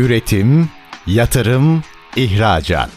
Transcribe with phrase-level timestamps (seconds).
[0.00, 0.68] Üretim,
[1.06, 1.82] yatırım,
[2.16, 2.90] ihracat.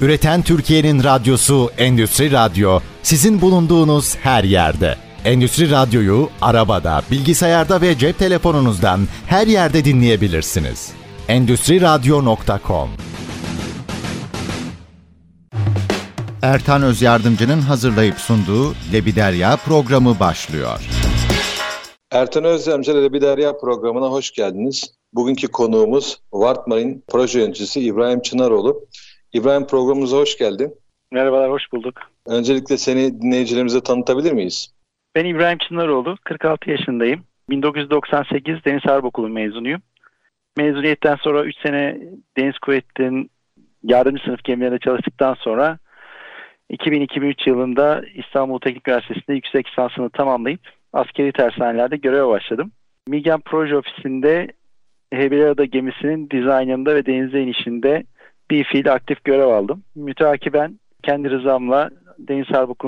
[0.00, 4.96] Üreten Türkiye'nin radyosu Endüstri Radyo sizin bulunduğunuz her yerde.
[5.24, 10.90] Endüstri Radyo'yu arabada, bilgisayarda ve cep telefonunuzdan her yerde dinleyebilirsiniz.
[11.28, 12.90] Endüstri Radyo.com
[16.42, 20.80] Ertan Öz Yardımcı'nın hazırlayıp sunduğu Lebiderya programı başlıyor.
[22.16, 24.94] Ertan Özyamcı ile Lebiderya programına hoş geldiniz.
[25.12, 28.86] Bugünkü konuğumuz Vartmar'ın proje yöneticisi İbrahim Çınaroğlu.
[29.32, 30.74] İbrahim programımıza hoş geldin.
[31.12, 31.94] Merhabalar, hoş bulduk.
[32.26, 34.74] Öncelikle seni dinleyicilerimize tanıtabilir miyiz?
[35.14, 37.24] Ben İbrahim Çınaroğlu, 46 yaşındayım.
[37.50, 39.82] 1998 Deniz Harp Okulu mezunuyum.
[40.56, 41.98] Mezuniyetten sonra 3 sene
[42.36, 43.30] Deniz Kuvvetleri'nin
[43.82, 45.78] yardımcı sınıf gemilerinde çalıştıktan sonra
[46.70, 52.72] 2000-2003 yılında İstanbul Teknik Üniversitesi'nde yüksek lisansını tamamlayıp askeri tersanelerde göreve başladım.
[53.08, 54.48] Migen Proje Ofisi'nde
[55.12, 58.04] Heybeliada gemisinin dizaynında ve denize inişinde
[58.50, 59.82] bir fiil aktif görev aldım.
[59.94, 62.80] Müteakiben kendi rızamla Deniz Harp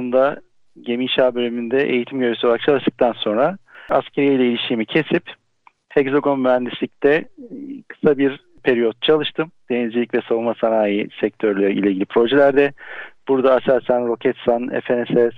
[0.83, 3.59] gemi inşa bölümünde eğitim görevlisi olarak çalıştıktan sonra
[3.91, 5.23] askeriye ile ilişkimi kesip
[5.89, 7.25] Hexagon Mühendislik'te
[7.89, 9.51] kısa bir periyot çalıştım.
[9.71, 12.73] Denizcilik ve savunma sanayi sektörleri ile ilgili projelerde.
[13.29, 15.37] Burada Aselsan, Roketsan, FNSS,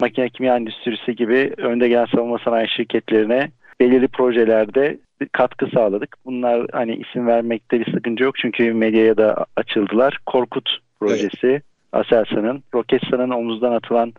[0.00, 4.98] makine kimya endüstrisi gibi önde gelen savunma sanayi şirketlerine belirli projelerde
[5.32, 6.16] katkı sağladık.
[6.24, 10.18] Bunlar hani isim vermekte bir sıkıntı yok çünkü medyaya da açıldılar.
[10.26, 11.62] Korkut projesi, evet.
[11.92, 14.12] Aselsan'ın, Roketsan'ın omuzdan atılan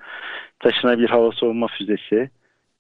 [0.60, 2.30] taşınabilir hava savunma füzesi,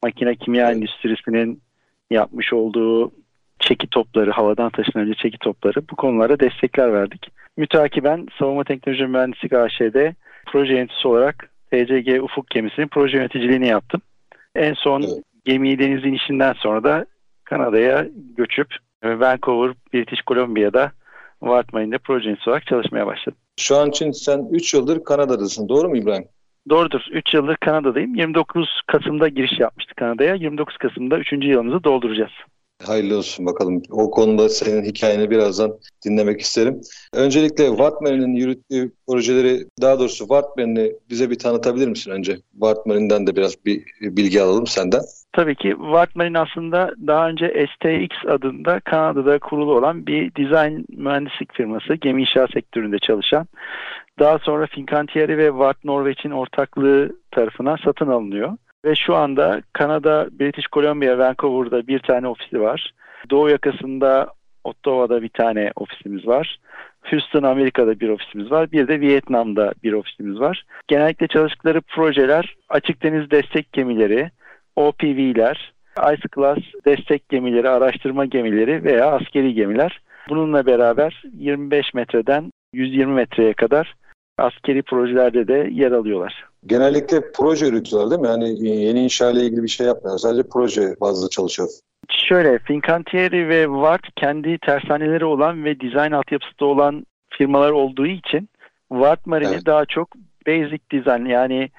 [0.04, 0.76] makine kimya evet.
[0.76, 1.62] endüstrisinin
[2.10, 3.12] yapmış olduğu
[3.60, 7.28] çeki topları, havadan taşınabilir çeki topları bu konulara destekler verdik.
[7.58, 14.02] Mütakiben Savunma Teknoloji Mühendislik AŞ'de proje yöneticisi olarak TCG Ufuk gemisinin proje yöneticiliğini yaptım.
[14.56, 15.24] En son evet.
[15.46, 17.06] gemiyi denizin işinden sonra da
[17.44, 18.68] Kanada'ya göçüp
[19.04, 20.92] Vancouver, British Columbia'da
[21.40, 23.38] Wartmine'de proje olarak çalışmaya başladım.
[23.60, 25.70] Şu an için sen 3 yıldır Kanada'dasın.
[25.70, 26.28] Doğru mu İbrahim?
[26.70, 27.02] Doğrudur.
[27.12, 28.16] 3 yıldır Kanada'dayım.
[28.16, 30.36] 29 Kasım'da giriş yapmıştık Kanada'ya.
[30.36, 31.32] 29 Kasım'da 3.
[31.32, 32.32] yılımızı dolduracağız.
[32.86, 33.82] Hayırlı olsun bakalım.
[33.92, 35.72] O konuda senin hikayeni birazdan
[36.06, 36.82] dinlemek isterim.
[37.14, 42.38] Öncelikle Wartman'ın yürüttüğü projeleri, daha doğrusu Wartman'ı bize bir tanıtabilir misin önce?
[42.52, 45.02] Wartman'dan da biraz bir bilgi alalım senden.
[45.34, 51.96] Tabii ki Wartman'in aslında daha önce STX adında Kanada'da kurulu olan bir dizayn mühendislik firması.
[51.96, 53.48] Gemi inşaat sektöründe çalışan.
[54.20, 58.58] Daha sonra Fincantieri ve Wart Norveç'in ortaklığı tarafından satın alınıyor.
[58.86, 62.94] Ve şu anda Kanada, British Columbia, Vancouver'da bir tane ofisi var.
[63.30, 64.34] Doğu yakasında
[64.64, 66.60] Ottawa'da bir tane ofisimiz var.
[67.02, 68.72] Houston Amerika'da bir ofisimiz var.
[68.72, 70.66] Bir de Vietnam'da bir ofisimiz var.
[70.88, 74.32] Genellikle çalıştıkları projeler açık deniz destek gemileri,
[74.76, 75.74] OPV'ler,
[76.14, 80.02] Ice Class destek gemileri, araştırma gemileri veya askeri gemiler.
[80.30, 83.96] Bununla beraber 25 metreden 120 metreye kadar
[84.38, 86.51] askeri projelerde de yer alıyorlar.
[86.66, 88.28] Genellikle proje üretiyorlar değil mi?
[88.28, 90.18] Yani yeni inşa ile ilgili bir şey yapmıyor.
[90.18, 91.70] Sadece proje bazlı çalışıyor.
[92.10, 98.50] Şöyle, Fincantieri ve Wart kendi tersaneleri olan ve dizayn altyapısı da olan firmalar olduğu için
[98.90, 99.66] Wart Marine'i evet.
[99.66, 100.16] daha çok
[100.48, 101.70] basic design yani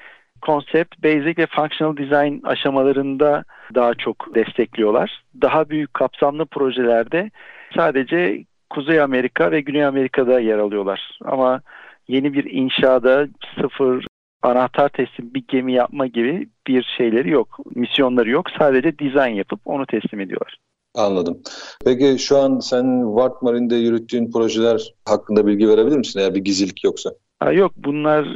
[0.42, 3.44] konsept, basic ve functional design aşamalarında
[3.74, 5.24] daha çok destekliyorlar.
[5.42, 7.30] Daha büyük kapsamlı projelerde
[7.76, 11.18] sadece Kuzey Amerika ve Güney Amerika'da yer alıyorlar.
[11.24, 11.60] Ama
[12.08, 13.26] yeni bir inşaada
[13.60, 14.06] sıfır
[14.42, 17.58] anahtar teslim bir gemi yapma gibi bir şeyleri yok.
[17.74, 18.46] Misyonları yok.
[18.58, 20.58] Sadece dizayn yapıp onu teslim ediyorlar.
[20.94, 21.38] Anladım.
[21.84, 26.84] Peki şu an sen Wart Marine'de yürüttüğün projeler hakkında bilgi verebilir misin eğer bir gizlilik
[26.84, 27.10] yoksa?
[27.40, 28.28] Ha, yok bunlar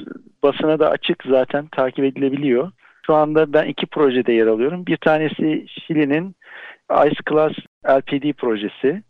[0.42, 2.72] basına da açık zaten takip edilebiliyor.
[3.06, 4.86] Şu anda ben iki projede yer alıyorum.
[4.86, 6.36] Bir tanesi Şili'nin
[7.06, 7.52] Ice Class
[7.88, 9.02] LPD projesi.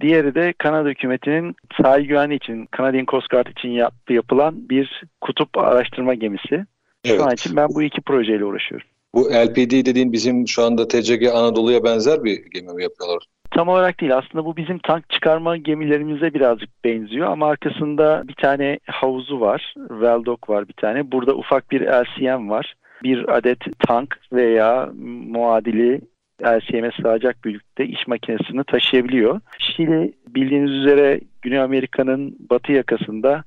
[0.00, 5.58] Diğeri de Kanada hükümetinin sahil güvenliği için, Canadian Coast Guard için yaptığı yapılan bir kutup
[5.58, 6.66] araştırma gemisi.
[7.04, 7.16] Evet.
[7.16, 8.86] Şu an için ben bu iki projeyle uğraşıyorum.
[9.14, 13.22] Bu LPD dediğin bizim şu anda TCG Anadolu'ya benzer bir gemi mi yapıyorlar?
[13.50, 14.16] Tam olarak değil.
[14.16, 19.74] Aslında bu bizim tank çıkarma gemilerimize birazcık benziyor ama arkasında bir tane havuzu var.
[19.90, 21.12] Veldok var bir tane.
[21.12, 22.74] Burada ufak bir LCM var.
[23.02, 24.90] Bir adet tank veya
[25.28, 26.00] muadili
[26.42, 29.40] LCM'e sığacak büyüklükte iş makinesini taşıyabiliyor.
[29.58, 33.44] Şili bildiğiniz üzere Güney Amerika'nın batı yakasında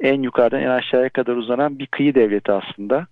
[0.00, 3.06] en yukarıdan en aşağıya kadar uzanan bir kıyı devleti aslında.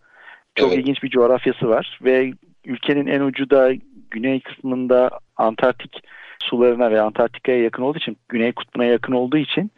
[0.55, 0.79] Çok evet.
[0.79, 2.33] ilginç bir coğrafyası var ve
[2.65, 3.73] ülkenin en ucu da
[4.11, 6.03] güney kısmında Antarktik
[6.43, 9.71] sularına ve Antarktika'ya yakın olduğu için, Güney Kutbu'na yakın olduğu için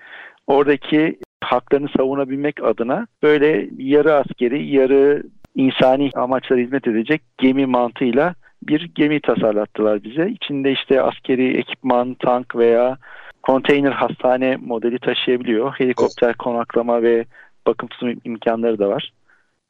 [0.47, 5.23] oradaki haklarını savunabilmek adına böyle yarı askeri, yarı
[5.55, 10.29] insani amaçlara hizmet edecek gemi mantığıyla bir gemi tasarlattılar bize.
[10.29, 12.99] İçinde işte askeri ekipman, tank veya
[13.43, 15.75] konteyner hastane modeli taşıyabiliyor.
[15.79, 17.25] Helikopter konaklama ve
[17.67, 19.13] bakım sunum imkanları da var.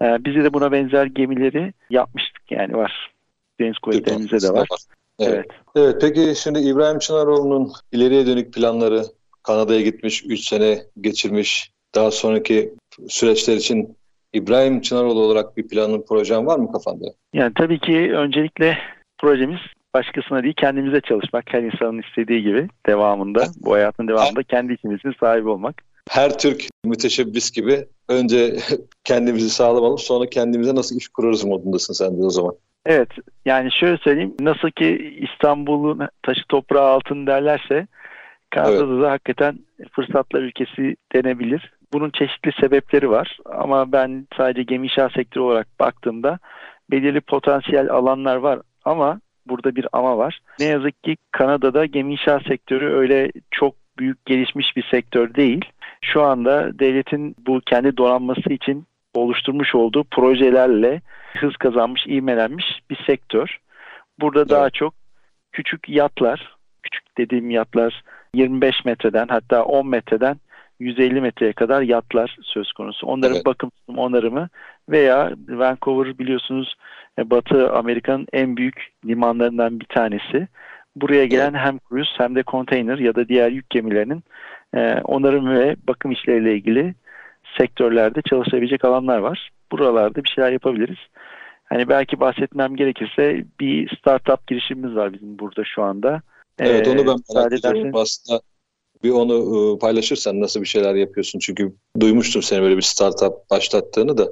[0.02, 3.12] Ee, bize de buna benzer gemileri yapmıştık yani var.
[3.60, 4.66] Deniz kuvvetlerimizde de var.
[4.70, 4.78] var.
[5.18, 5.34] Evet.
[5.34, 5.46] evet.
[5.76, 9.02] Evet peki şimdi İbrahim Çınaroğlu'nun ileriye dönük planları
[9.42, 11.72] Kanada'ya gitmiş, 3 sene geçirmiş.
[11.94, 12.74] Daha sonraki
[13.08, 13.96] süreçler için
[14.32, 17.06] İbrahim Çınaroğlu olarak bir planın, projen var mı kafanda?
[17.32, 18.78] Yani tabii ki öncelikle
[19.18, 19.60] projemiz
[19.94, 21.44] başkasına değil kendimize çalışmak.
[21.48, 25.82] Her insanın istediği gibi devamında, bu hayatın devamında kendi işimizin sahibi olmak.
[26.10, 28.56] Her Türk müteşebbis gibi önce
[29.04, 32.54] kendimizi sağlamalım sonra kendimize nasıl iş kurarız modundasın sen de o zaman.
[32.86, 33.08] Evet
[33.44, 37.86] yani şöyle söyleyeyim nasıl ki İstanbul'un taşı toprağı altın derlerse
[38.50, 39.02] Kanada'da evet.
[39.02, 39.58] da hakikaten
[39.92, 41.72] fırsatlar ülkesi denebilir.
[41.92, 46.38] Bunun çeşitli sebepleri var ama ben sadece gemi inşaat sektörü olarak baktığımda
[46.90, 50.40] belirli potansiyel alanlar var ama burada bir ama var.
[50.60, 55.64] Ne yazık ki Kanada'da gemi inşaat sektörü öyle çok büyük gelişmiş bir sektör değil.
[56.00, 61.00] Şu anda devletin bu kendi donanması için oluşturmuş olduğu projelerle
[61.38, 63.58] hız kazanmış, ivmelenmiş bir sektör.
[64.20, 64.50] Burada evet.
[64.50, 64.94] daha çok
[65.52, 68.02] küçük yatlar, küçük dediğim yatlar
[68.34, 70.36] 25 metreden hatta 10 metreden
[70.80, 73.06] 150 metreye kadar yatlar söz konusu.
[73.06, 73.46] Onların evet.
[73.46, 74.48] bakım onarımı
[74.88, 76.74] veya Vancouver biliyorsunuz
[77.18, 80.48] e, Batı Amerika'nın en büyük limanlarından bir tanesi.
[80.96, 81.60] Buraya gelen evet.
[81.64, 84.22] hem cruise hem de konteyner ya da diğer yük gemilerinin
[84.74, 86.94] e, onarım ve bakım işleriyle ilgili
[87.58, 89.50] sektörlerde çalışabilecek alanlar var.
[89.72, 90.98] Buralarda bir şeyler yapabiliriz.
[91.64, 96.22] Hani belki bahsetmem gerekirse bir startup girişimimiz var bizim burada şu anda.
[96.58, 97.90] Evet onu ben merak ediyorum.
[97.94, 98.40] Aslında
[99.02, 101.38] bir onu ıı, paylaşırsan nasıl bir şeyler yapıyorsun?
[101.38, 104.24] Çünkü duymuştum seni böyle bir startup başlattığını da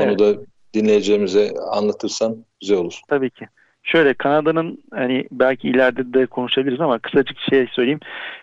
[0.00, 0.18] onu evet.
[0.18, 0.34] da
[0.74, 3.00] dinleyicilerimize anlatırsan güzel olur.
[3.08, 3.46] Tabii ki.
[3.82, 8.00] Şöyle Kanada'nın hani belki ileride de konuşabiliriz ama kısacık şey söyleyeyim.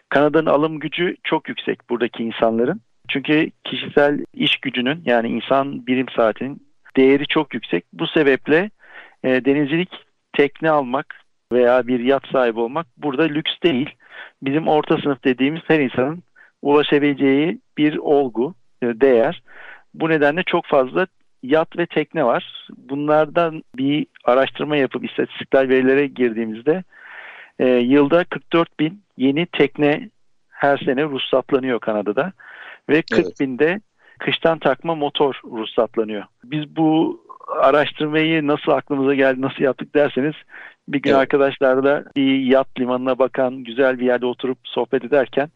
[0.09, 2.81] Kanada'nın alım gücü çok yüksek buradaki insanların.
[3.09, 6.67] Çünkü kişisel iş gücünün yani insan birim saatinin
[6.97, 7.85] değeri çok yüksek.
[7.93, 8.69] Bu sebeple
[9.23, 9.89] e, denizcilik
[10.33, 11.15] tekne almak
[11.51, 13.89] veya bir yat sahibi olmak burada lüks değil.
[14.41, 16.23] Bizim orta sınıf dediğimiz her insanın
[16.61, 19.41] ulaşabileceği bir olgu, e, değer.
[19.93, 21.07] Bu nedenle çok fazla
[21.43, 22.67] yat ve tekne var.
[22.77, 26.83] Bunlardan bir araştırma yapıp istatistikler verilere girdiğimizde
[27.59, 30.09] e, yılda 44 bin yeni tekne
[30.49, 32.33] her sene ruhsatlanıyor Kanada'da
[32.89, 33.39] ve 40 evet.
[33.39, 33.81] binde
[34.19, 36.23] kıştan takma motor ruhsatlanıyor.
[36.43, 37.21] Biz bu
[37.61, 40.33] araştırmayı nasıl aklımıza geldi, nasıl yaptık derseniz
[40.87, 41.19] bir gün evet.
[41.19, 45.49] arkadaşlarla bir yat limanına bakan güzel bir yerde oturup sohbet ederken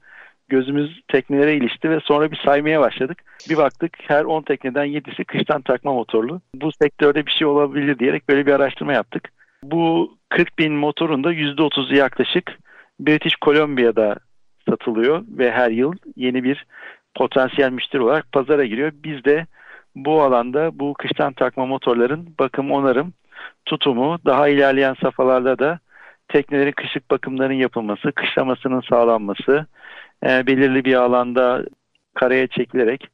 [0.49, 3.23] gözümüz teknelere ilişti ve sonra bir saymaya başladık.
[3.49, 6.41] Bir baktık her 10 tekneden 7'si kıştan takma motorlu.
[6.55, 9.29] Bu sektörde bir şey olabilir diyerek böyle bir araştırma yaptık.
[9.63, 12.57] Bu 40 bin motorun da %30'u yaklaşık
[12.99, 14.15] British Columbia'da
[14.69, 16.65] satılıyor ve her yıl yeni bir
[17.15, 18.91] potansiyel müşteri olarak pazara giriyor.
[19.03, 19.45] Biz de
[19.95, 23.13] bu alanda bu kıştan takma motorların bakım onarım
[23.65, 25.79] tutumu daha ilerleyen safhalarda da
[26.27, 29.65] teknelerin kışlık bakımlarının yapılması, kışlamasının sağlanması,
[30.23, 31.65] e, belirli bir alanda
[32.13, 33.07] karaya çekilerek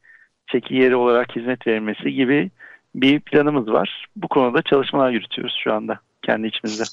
[0.51, 2.51] çeki yeri olarak hizmet verilmesi gibi
[2.95, 4.07] bir planımız var.
[4.15, 6.83] Bu konuda çalışmalar yürütüyoruz şu anda kendi içimizde.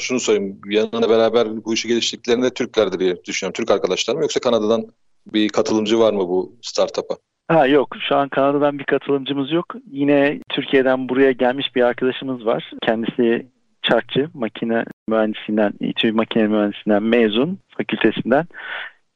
[0.00, 3.52] Şunu sorayım, yanına beraber bu işi geliştirdiklerinde Türklerdir diye düşünüyorum.
[3.56, 4.86] Türk arkadaşlar mı yoksa Kanada'dan
[5.26, 7.16] bir katılımcı var mı bu startup'a?
[7.48, 9.74] Ha yok şu an Kanada'dan bir katılımcımız yok.
[9.90, 12.72] Yine Türkiye'den buraya gelmiş bir arkadaşımız var.
[12.82, 13.46] Kendisi
[13.82, 18.46] çarkçı, makine mühendisinden, İTÜ makine mühendisinden mezun fakültesinden.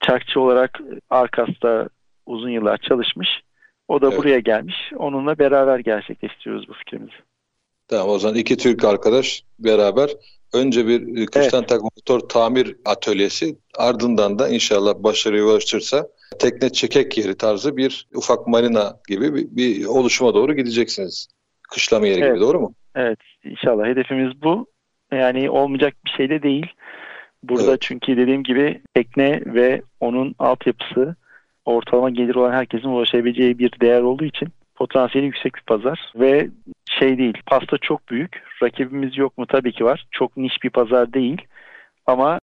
[0.00, 0.80] Çarkçı olarak
[1.10, 1.88] Arkas'ta
[2.26, 3.28] uzun yıllar çalışmış.
[3.88, 4.18] O da evet.
[4.18, 4.76] buraya gelmiş.
[4.96, 7.16] Onunla beraber gerçekleştiriyoruz bu fikrimizi.
[7.88, 10.10] Tamam o zaman iki Türk arkadaş beraber
[10.54, 11.68] önce bir kıştan evet.
[11.68, 16.08] takma motor tamir atölyesi ardından da inşallah başarıya ulaştırırsa
[16.38, 21.28] tekne çekek yeri tarzı bir ufak marina gibi bir, bir oluşuma doğru gideceksiniz.
[21.62, 22.34] Kışlama yeri evet.
[22.34, 22.74] gibi doğru mu?
[22.94, 24.66] Evet inşallah hedefimiz bu.
[25.12, 26.66] Yani olmayacak bir şey de değil.
[27.42, 27.80] Burada evet.
[27.80, 31.16] çünkü dediğim gibi tekne ve onun altyapısı
[31.64, 36.48] ortalama gelir olan herkesin ulaşabileceği bir değer olduğu için potansiyeli yüksek bir pazar ve
[36.98, 41.12] şey değil pasta çok büyük rakibimiz yok mu tabii ki var çok niş bir pazar
[41.12, 41.42] değil
[42.06, 42.38] ama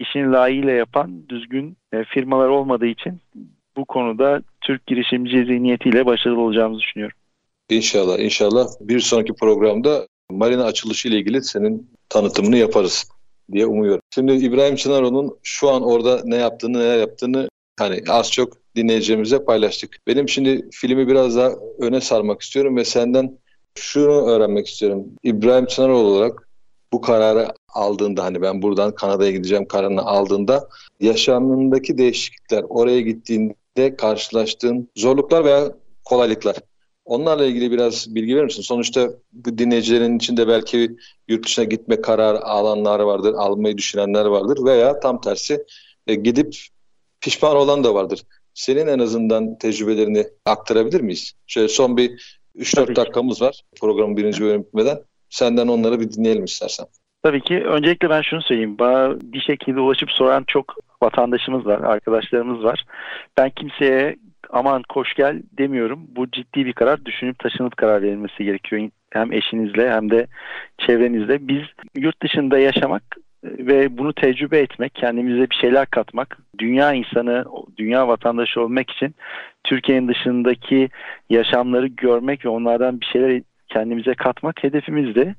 [0.00, 3.20] işini layığıyla yapan düzgün e, firmalar olmadığı için
[3.76, 7.16] bu konuda Türk girişimci zihniyetiyle başarılı olacağımızı düşünüyorum.
[7.70, 13.08] İnşallah inşallah bir sonraki programda marina açılışı ile ilgili senin tanıtımını yaparız
[13.52, 14.02] diye umuyorum.
[14.14, 19.98] Şimdi İbrahim Çınaro'nun şu an orada ne yaptığını neler yaptığını hani az çok dinleyeceğimize paylaştık.
[20.06, 23.38] Benim şimdi filmi biraz daha öne sarmak istiyorum ve senden
[23.74, 25.06] şunu öğrenmek istiyorum.
[25.22, 26.48] İbrahim Çınaroğlu olarak
[26.92, 30.68] bu kararı aldığında hani ben buradan Kanada'ya gideceğim kararını aldığında
[31.00, 35.72] yaşamındaki değişiklikler, oraya gittiğinde karşılaştığın zorluklar veya
[36.04, 36.56] kolaylıklar.
[37.04, 38.62] Onlarla ilgili biraz bilgi verir misin?
[38.62, 40.96] Sonuçta bu dinleyicilerin içinde belki
[41.28, 45.64] yurt dışına gitme kararı alanlar vardır, almayı düşünenler vardır veya tam tersi
[46.06, 46.56] e, gidip
[47.20, 48.22] pişman olan da vardır.
[48.54, 51.32] Senin en azından tecrübelerini aktarabilir miyiz?
[51.46, 55.02] Şöyle son bir 3-4 dakikamız var programın birinci bölümü bitmeden.
[55.30, 56.86] Senden onları bir dinleyelim istersen.
[57.22, 57.64] Tabii ki.
[57.64, 58.78] Öncelikle ben şunu söyleyeyim.
[58.78, 62.84] Bana bir şekilde ulaşıp soran çok vatandaşımız var, arkadaşlarımız var.
[63.38, 64.16] Ben kimseye
[64.50, 66.00] aman koş gel demiyorum.
[66.16, 67.04] Bu ciddi bir karar.
[67.04, 68.88] Düşünüp taşınıp karar verilmesi gerekiyor.
[69.10, 70.26] Hem eşinizle hem de
[70.78, 71.48] çevrenizle.
[71.48, 71.62] Biz
[71.96, 73.02] yurt dışında yaşamak
[73.44, 77.44] ve bunu tecrübe etmek, kendimize bir şeyler katmak, dünya insanı,
[77.78, 79.14] dünya vatandaşı olmak için
[79.64, 80.88] Türkiye'nin dışındaki
[81.30, 85.34] yaşamları görmek ve onlardan bir şeyler kendimize katmak hedefimizdi.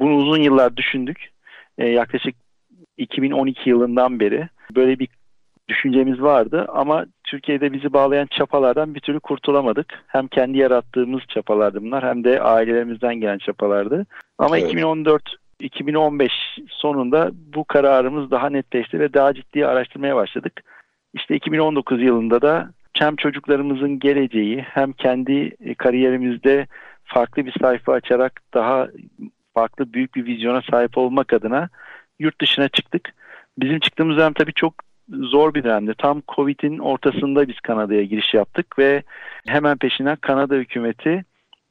[0.00, 1.30] Bunu uzun yıllar düşündük.
[1.78, 2.34] Ee, yaklaşık
[2.96, 5.08] 2012 yılından beri böyle bir
[5.68, 10.04] düşüncemiz vardı ama Türkiye'de bizi bağlayan çapalardan bir türlü kurtulamadık.
[10.06, 14.06] Hem kendi yarattığımız çapalardı bunlar hem de ailelerimizden gelen çapalardı.
[14.38, 14.68] Ama evet.
[14.68, 15.22] 2014
[15.60, 16.32] 2015
[16.68, 20.52] sonunda bu kararımız daha netleşti ve daha ciddi araştırmaya başladık.
[21.14, 26.66] İşte 2019 yılında da hem çocuklarımızın geleceği hem kendi kariyerimizde
[27.04, 28.88] farklı bir sayfa açarak daha
[29.54, 31.68] farklı büyük bir vizyona sahip olmak adına
[32.18, 33.14] yurt dışına çıktık.
[33.58, 34.74] Bizim çıktığımız dönem tabii çok
[35.08, 35.94] zor bir dönemdi.
[35.98, 39.02] Tam Covid'in ortasında biz Kanada'ya giriş yaptık ve
[39.46, 41.24] hemen peşinden Kanada hükümeti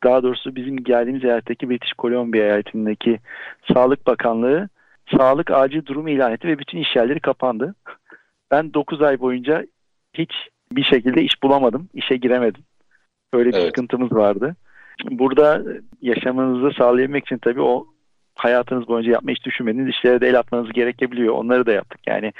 [0.04, 3.20] daha doğrusu bizim geldiğimiz eyaletteki British Columbia eyaletindeki
[3.74, 4.70] Sağlık Bakanlığı
[5.18, 7.76] sağlık acil durumu ilan etti ve bütün iş yerleri kapandı.
[8.52, 9.66] Ben 9 ay boyunca
[10.14, 10.32] hiç
[10.72, 12.64] bir şekilde iş bulamadım, işe giremedim.
[13.34, 13.66] Öyle bir evet.
[13.66, 14.56] sıkıntımız vardı.
[15.12, 15.64] Burada
[16.02, 17.88] yaşamınızı sağlayabilmek için tabii o
[18.36, 21.34] hayatınız boyunca yapmayı hiç düşünmediğiniz işlere de el atmanız gerekebiliyor.
[21.34, 22.00] Onları da yaptık.
[22.08, 22.34] Yani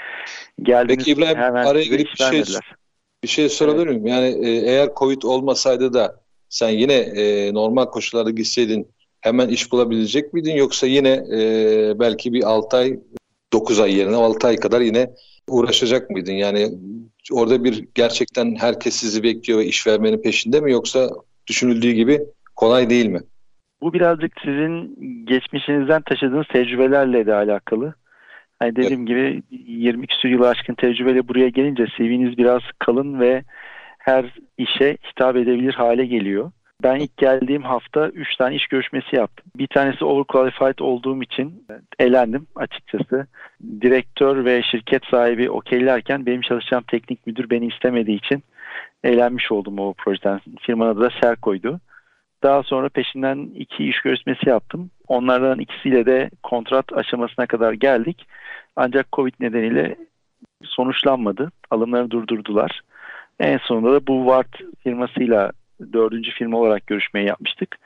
[0.62, 2.42] geldiniz Peki İbrahim hemen araya girip bir şey,
[3.22, 4.06] bir şey sorabilir miyim?
[4.06, 8.88] Yani e, eğer Covid olmasaydı da sen yine e, normal koşullarda gitseydin
[9.20, 10.54] hemen iş bulabilecek miydin?
[10.54, 12.98] Yoksa yine e, belki bir 6 ay
[13.52, 15.10] 9 ay yerine 6 ay kadar yine
[15.48, 16.32] uğraşacak mıydın?
[16.32, 16.68] Yani
[17.32, 21.10] orada bir gerçekten herkes sizi bekliyor ve iş vermenin peşinde mi yoksa
[21.46, 22.20] düşünüldüğü gibi
[22.62, 23.20] kolay değil mi?
[23.80, 27.94] Bu birazcık sizin geçmişinizden taşıdığınız tecrübelerle de alakalı.
[28.58, 29.08] Hani dediğim evet.
[29.08, 33.42] gibi 20 küsur yıl aşkın tecrübeyle buraya gelince CV'niz biraz kalın ve
[33.98, 34.24] her
[34.58, 36.50] işe hitap edebilir hale geliyor.
[36.82, 39.46] Ben ilk geldiğim hafta 3 tane iş görüşmesi yaptım.
[39.56, 41.66] Bir tanesi overqualified olduğum için
[41.98, 43.26] elendim açıkçası.
[43.80, 48.42] Direktör ve şirket sahibi okeylerken benim çalışacağım teknik müdür beni istemediği için
[49.04, 50.40] eğlenmiş oldum o projeden.
[50.60, 51.80] Firmanın adı da Serko'ydu.
[52.42, 54.90] Daha sonra peşinden iki iş görüşmesi yaptım.
[55.08, 58.26] Onlardan ikisiyle de kontrat aşamasına kadar geldik.
[58.76, 59.96] Ancak Covid nedeniyle
[60.64, 61.52] sonuçlanmadı.
[61.70, 62.80] Alımları durdurdular.
[63.40, 65.52] En sonunda da bu Ward firmasıyla
[65.92, 67.78] dördüncü firma olarak görüşmeyi yapmıştık.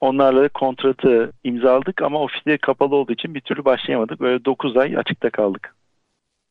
[0.00, 4.20] Onlarla da kontratı imzaladık ama ofisleri kapalı olduğu için bir türlü başlayamadık.
[4.20, 5.74] Böyle 9 ay açıkta kaldık.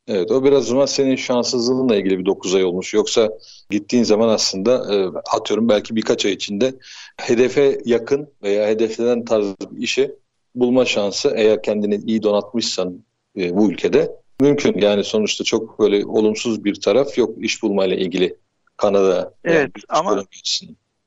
[0.08, 2.94] Evet o biraz zaman senin şanssızlığınla ilgili bir 9 ay olmuş.
[2.94, 3.30] Yoksa
[3.70, 6.74] gittiğin zaman aslında e, atıyorum belki birkaç ay içinde
[7.18, 10.12] hedefe yakın veya hedeflenen tarz bir işi
[10.56, 13.04] bulma şansı eğer kendini iyi donatmışsan
[13.38, 14.12] e, bu ülkede
[14.42, 14.78] mümkün.
[14.78, 18.36] Yani sonuçta çok böyle olumsuz bir taraf yok iş bulmayla ilgili
[18.78, 19.34] Kanada.
[19.44, 20.24] Evet yani ama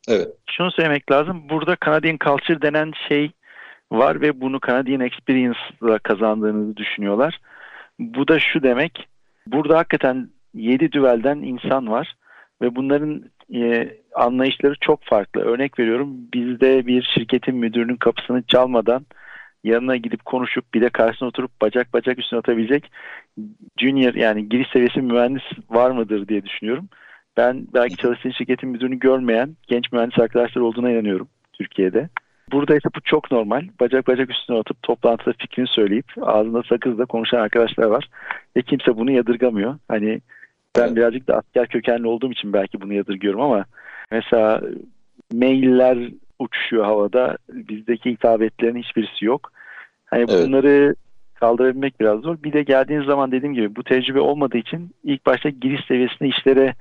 [0.09, 0.29] evet.
[0.51, 1.49] şunu söylemek lazım.
[1.51, 3.31] Burada Canadian Culture denen şey
[3.93, 7.41] var ve bunu Canadian Experience'la kazandığınızı düşünüyorlar.
[8.01, 9.09] Bu da şu demek.
[9.47, 12.15] Burada hakikaten 7 düvelden insan var
[12.63, 15.41] ve bunların e, anlayışları çok farklı.
[15.41, 19.07] Örnek veriyorum bizde bir şirketin müdürünün kapısını çalmadan
[19.65, 22.93] yanına gidip konuşup bir de karşısına oturup bacak bacak üstüne atabilecek
[23.81, 26.89] junior yani giriş seviyesi mühendis var mıdır diye düşünüyorum.
[27.37, 32.09] Ben belki çalıştığın şirketin müdürünü görmeyen genç mühendis arkadaşlar olduğuna inanıyorum Türkiye'de.
[32.53, 33.63] Burada ise bu çok normal.
[33.81, 38.09] Bacak bacak üstüne atıp toplantıda fikrini söyleyip ağzında sakızla konuşan arkadaşlar var.
[38.57, 39.79] Ve kimse bunu yadırgamıyor.
[39.89, 40.21] Hani
[40.77, 40.97] ben evet.
[40.97, 43.65] birazcık da asker kökenli olduğum için belki bunu yadırgıyorum ama
[44.11, 44.61] mesela
[45.33, 45.99] mailler
[46.39, 47.39] uçuşuyor havada.
[47.49, 49.53] Bizdeki hitabetlerin hiçbirisi yok.
[50.07, 50.47] Hani evet.
[50.47, 50.95] bunları
[51.35, 52.43] kaldırabilmek biraz zor.
[52.43, 56.75] Bir de geldiğiniz zaman dediğim gibi bu tecrübe olmadığı için ilk başta giriş seviyesinde işlere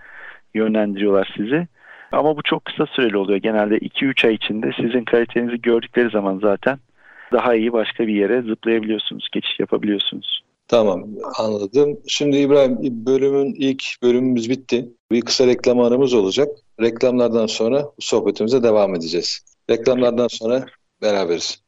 [0.53, 1.67] yönlendiriyorlar sizi.
[2.11, 3.39] Ama bu çok kısa süreli oluyor.
[3.39, 6.79] Genelde 2-3 ay içinde sizin kalitenizi gördükleri zaman zaten
[7.31, 10.41] daha iyi başka bir yere zıplayabiliyorsunuz, geçiş yapabiliyorsunuz.
[10.67, 11.03] Tamam
[11.37, 11.99] anladım.
[12.07, 14.89] Şimdi İbrahim bölümün ilk bölümümüz bitti.
[15.11, 16.47] Bir kısa reklam aramız olacak.
[16.81, 19.45] Reklamlardan sonra sohbetimize devam edeceğiz.
[19.69, 20.65] Reklamlardan sonra
[21.01, 21.61] beraberiz.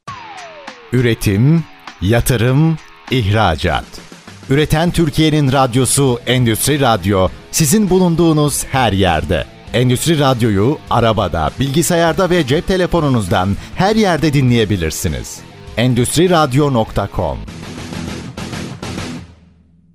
[0.93, 1.63] Üretim,
[2.01, 2.77] yatırım,
[3.12, 4.01] ihracat.
[4.50, 9.45] Üreten Türkiye'nin radyosu Endüstri Radyo sizin bulunduğunuz her yerde.
[9.74, 15.42] Endüstri Radyo'yu arabada, bilgisayarda ve cep telefonunuzdan her yerde dinleyebilirsiniz.
[15.78, 17.38] Endüstri Radyo.com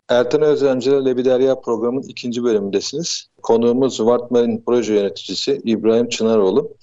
[0.08, 3.26] Ertan Özlemci'yle Lebiderya programın ikinci bölümündesiniz.
[3.42, 6.76] Konuğumuz Vartmar'ın proje yöneticisi İbrahim Çınaroğlu.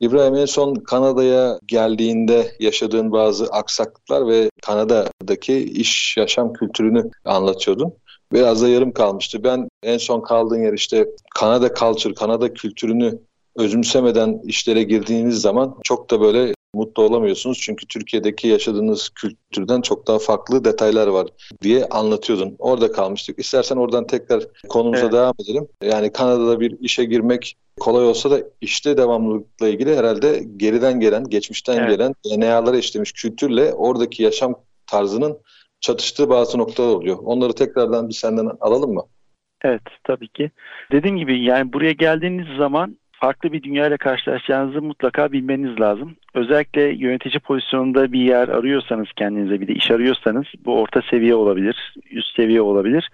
[0.00, 7.92] İbrahim en son Kanada'ya geldiğinde yaşadığın bazı aksaklıklar ve Kanada'daki iş yaşam kültürünü anlatıyordun.
[8.32, 9.44] Biraz da yarım kalmıştı.
[9.44, 13.18] Ben en son kaldığın yer işte Kanada culture, Kanada kültürünü
[13.56, 17.58] özümsemeden işlere girdiğiniz zaman çok da böyle mutlu olamıyorsunuz.
[17.60, 21.28] Çünkü Türkiye'deki yaşadığınız kültürden çok daha farklı detaylar var
[21.62, 22.56] diye anlatıyordun.
[22.58, 23.38] Orada kalmıştık.
[23.38, 25.12] İstersen oradan tekrar konumuza evet.
[25.12, 25.68] devam edelim.
[25.82, 31.76] Yani Kanada'da bir işe girmek kolay olsa da işte devamlılıkla ilgili herhalde geriden gelen, geçmişten
[31.76, 31.90] evet.
[31.90, 34.54] gelen DNA'lara işlemiş kültürle oradaki yaşam
[34.86, 35.38] tarzının
[35.82, 37.18] çatıştığı bazı noktalar oluyor.
[37.24, 39.02] Onları tekrardan bir senden alalım mı?
[39.64, 40.50] Evet tabii ki.
[40.92, 46.16] Dediğim gibi yani buraya geldiğiniz zaman farklı bir dünyayla karşılaşacağınızı mutlaka bilmeniz lazım.
[46.34, 51.94] Özellikle yönetici pozisyonunda bir yer arıyorsanız kendinize bir de iş arıyorsanız bu orta seviye olabilir,
[52.10, 53.10] üst seviye olabilir.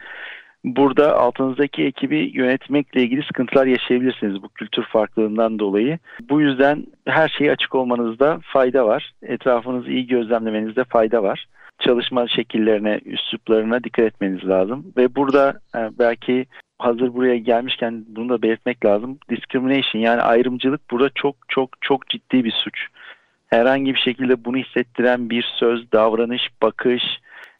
[0.76, 5.98] Burada altınızdaki ekibi yönetmekle ilgili sıkıntılar yaşayabilirsiniz bu kültür farklılığından dolayı.
[6.30, 9.12] Bu yüzden her şeyi açık olmanızda fayda var.
[9.22, 11.46] Etrafınızı iyi gözlemlemenizde fayda var.
[11.78, 14.92] Çalışma şekillerine, üsluplarına dikkat etmeniz lazım.
[14.96, 16.46] Ve burada e, belki
[16.78, 19.18] hazır buraya gelmişken bunu da belirtmek lazım.
[19.30, 22.86] Discrimination yani ayrımcılık burada çok çok çok ciddi bir suç.
[23.46, 27.02] Herhangi bir şekilde bunu hissettiren bir söz, davranış, bakış,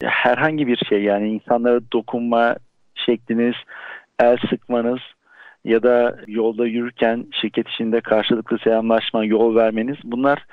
[0.03, 2.55] herhangi bir şey yani insanlara dokunma
[3.05, 3.55] şekliniz,
[4.19, 4.99] el sıkmanız
[5.63, 10.45] ya da yolda yürürken şirket içinde karşılıklı selamlaşma, yol vermeniz bunlar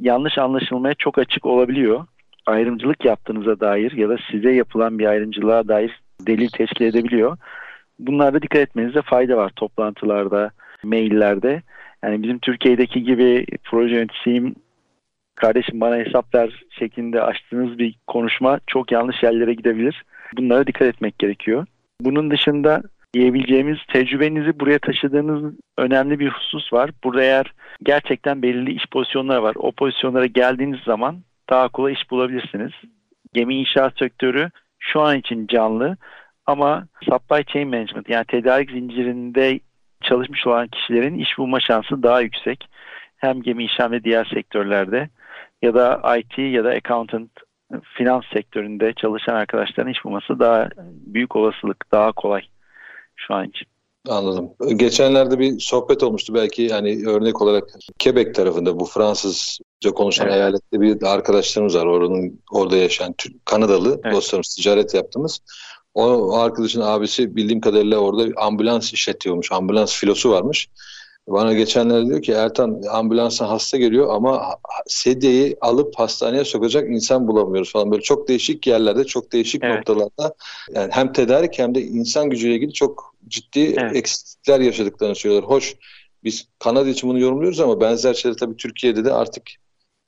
[0.00, 2.06] yanlış anlaşılmaya çok açık olabiliyor.
[2.46, 7.36] Ayrımcılık yaptığınıza dair ya da size yapılan bir ayrımcılığa dair delil teşkil edebiliyor.
[7.98, 10.50] Bunlarda dikkat etmenize fayda var toplantılarda,
[10.84, 11.62] maillerde.
[12.04, 14.54] Yani bizim Türkiye'deki gibi proje yöneticisiyim,
[15.34, 20.04] kardeşim bana hesap ver şeklinde açtığınız bir konuşma çok yanlış yerlere gidebilir.
[20.36, 21.66] Bunlara dikkat etmek gerekiyor.
[22.00, 22.82] Bunun dışında
[23.14, 26.90] diyebileceğimiz tecrübenizi buraya taşıdığınız önemli bir husus var.
[27.04, 29.54] Burada eğer gerçekten belirli iş pozisyonları var.
[29.58, 31.16] O pozisyonlara geldiğiniz zaman
[31.50, 32.72] daha kolay iş bulabilirsiniz.
[33.32, 35.96] Gemi inşaat sektörü şu an için canlı
[36.46, 39.60] ama supply chain management yani tedarik zincirinde
[40.02, 42.68] çalışmış olan kişilerin iş bulma şansı daha yüksek.
[43.16, 45.08] Hem gemi inşaat ve diğer sektörlerde
[45.62, 47.30] ya da IT ya da accountant
[47.98, 50.68] finans sektöründe çalışan arkadaşların iş bulması daha
[51.06, 52.42] büyük olasılık, daha kolay
[53.16, 53.66] şu an için.
[54.08, 54.50] Anladım.
[54.76, 57.64] Geçenlerde bir sohbet olmuştu belki yani örnek olarak
[58.02, 60.36] Quebec tarafında bu Fransızca konuşan evet.
[60.36, 61.86] eyalette bir arkadaşlarımız var.
[61.86, 64.14] Oranın orada yaşayan Kanadalı evet.
[64.14, 65.40] dostlarımız ticaret yaptığımız.
[65.94, 69.52] O, o arkadaşın abisi bildiğim kadarıyla orada ambulans işletiyormuş.
[69.52, 70.68] Ambulans filosu varmış.
[71.28, 77.72] Bana geçenlerde diyor ki Ertan ambulansa hasta geliyor ama sedyeyi alıp hastaneye sokacak insan bulamıyoruz
[77.72, 77.90] falan.
[77.90, 79.76] Böyle çok değişik yerlerde, çok değişik evet.
[79.76, 80.34] noktalarda
[80.74, 83.96] yani hem tedarik hem de insan gücüyle ilgili çok ciddi evet.
[83.96, 85.50] eksiklikler yaşadıklarını söylüyorlar.
[85.50, 85.76] Hoş
[86.24, 89.42] biz Kanada için bunu yorumluyoruz ama benzer şeyleri tabii Türkiye'de de artık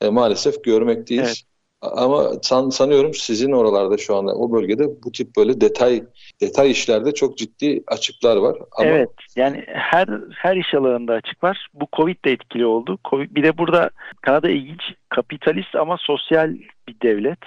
[0.01, 1.27] e, maalesef görmekteyiz.
[1.27, 1.43] Evet.
[1.83, 6.03] Ama san, sanıyorum sizin oralarda şu anda o bölgede bu tip böyle detay
[6.41, 8.57] detay işlerde çok ciddi açıklar var.
[8.73, 8.89] Ama...
[8.89, 11.69] Evet yani her her iş alanında açık var.
[11.75, 12.99] Bu Covid de etkili oldu.
[13.11, 16.55] COVID, bir de burada Kanada ilginç kapitalist ama sosyal
[16.89, 17.39] bir devlet.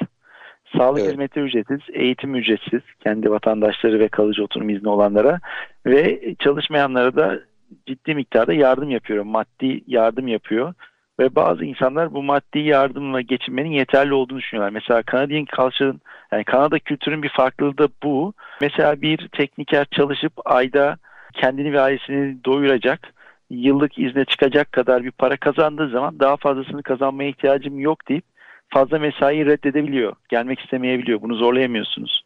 [0.77, 1.11] Sağlık evet.
[1.11, 5.39] hizmeti ücretsiz, eğitim ücretsiz kendi vatandaşları ve kalıcı oturum izni olanlara
[5.85, 7.39] ve çalışmayanlara da
[7.87, 9.23] ciddi miktarda yardım yapıyor.
[9.23, 10.73] Maddi yardım yapıyor.
[11.19, 14.73] Ve bazı insanlar bu maddi yardımla geçinmenin yeterli olduğunu düşünüyorlar.
[14.73, 18.33] Mesela Canadian Culture'ın yani Kanada kültürün bir farklılığı da bu.
[18.61, 20.97] Mesela bir tekniker çalışıp ayda
[21.33, 23.13] kendini ve ailesini doyuracak,
[23.49, 28.25] yıllık izne çıkacak kadar bir para kazandığı zaman daha fazlasını kazanmaya ihtiyacım yok deyip
[28.69, 30.13] fazla mesai reddedebiliyor.
[30.29, 31.21] Gelmek istemeyebiliyor.
[31.21, 32.23] Bunu zorlayamıyorsunuz.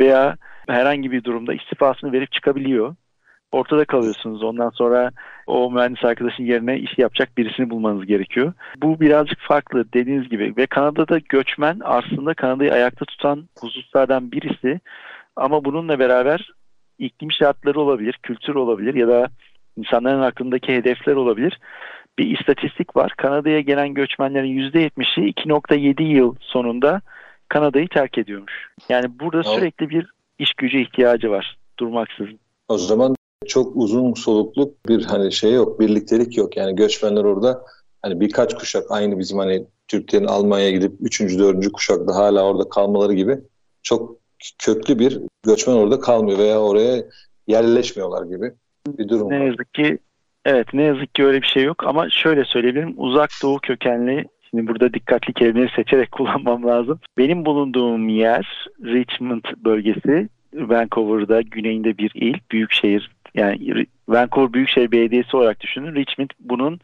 [0.00, 0.36] Veya
[0.68, 2.94] herhangi bir durumda istifasını verip çıkabiliyor
[3.52, 4.42] ortada kalıyorsunuz.
[4.42, 5.10] Ondan sonra
[5.48, 8.52] o mühendis arkadaşın yerine iş yapacak birisini bulmanız gerekiyor.
[8.82, 14.80] Bu birazcık farklı dediğiniz gibi ve Kanada'da göçmen aslında Kanada'yı ayakta tutan hususlardan birisi
[15.36, 16.50] ama bununla beraber
[16.98, 19.28] iklim şartları olabilir, kültür olabilir ya da
[19.76, 21.60] insanların aklındaki hedefler olabilir.
[22.18, 23.12] Bir istatistik var.
[23.16, 27.00] Kanada'ya gelen göçmenlerin %70'i 2.7 yıl sonunda
[27.48, 28.68] Kanada'yı terk ediyormuş.
[28.88, 30.06] Yani burada sürekli bir
[30.38, 32.38] iş gücü ihtiyacı var durmaksızın.
[32.68, 33.14] O zaman
[33.46, 36.56] çok uzun solukluk bir hani şey yok, birliktelik yok.
[36.56, 37.64] Yani göçmenler orada
[38.02, 41.20] hani birkaç kuşak aynı bizim hani Türklerin Almanya'ya gidip 3.
[41.20, 41.72] 4.
[41.72, 43.38] kuşakta hala orada kalmaları gibi
[43.82, 44.16] çok
[44.58, 47.04] köklü bir göçmen orada kalmıyor veya oraya
[47.46, 48.52] yerleşmiyorlar gibi
[48.88, 49.98] bir durum ne yazık ki
[50.44, 54.66] evet ne yazık ki öyle bir şey yok ama şöyle söyleyebilirim uzak doğu kökenli Şimdi
[54.66, 57.00] burada dikkatli kelimeleri seçerek kullanmam lazım.
[57.18, 60.28] Benim bulunduğum yer Richmond bölgesi.
[60.54, 63.10] Vancouver'da güneyinde bir il, büyük şehir.
[63.34, 65.94] Yani Vancouver Büyükşehir Belediyesi olarak düşünün.
[65.94, 66.80] Richmond bunun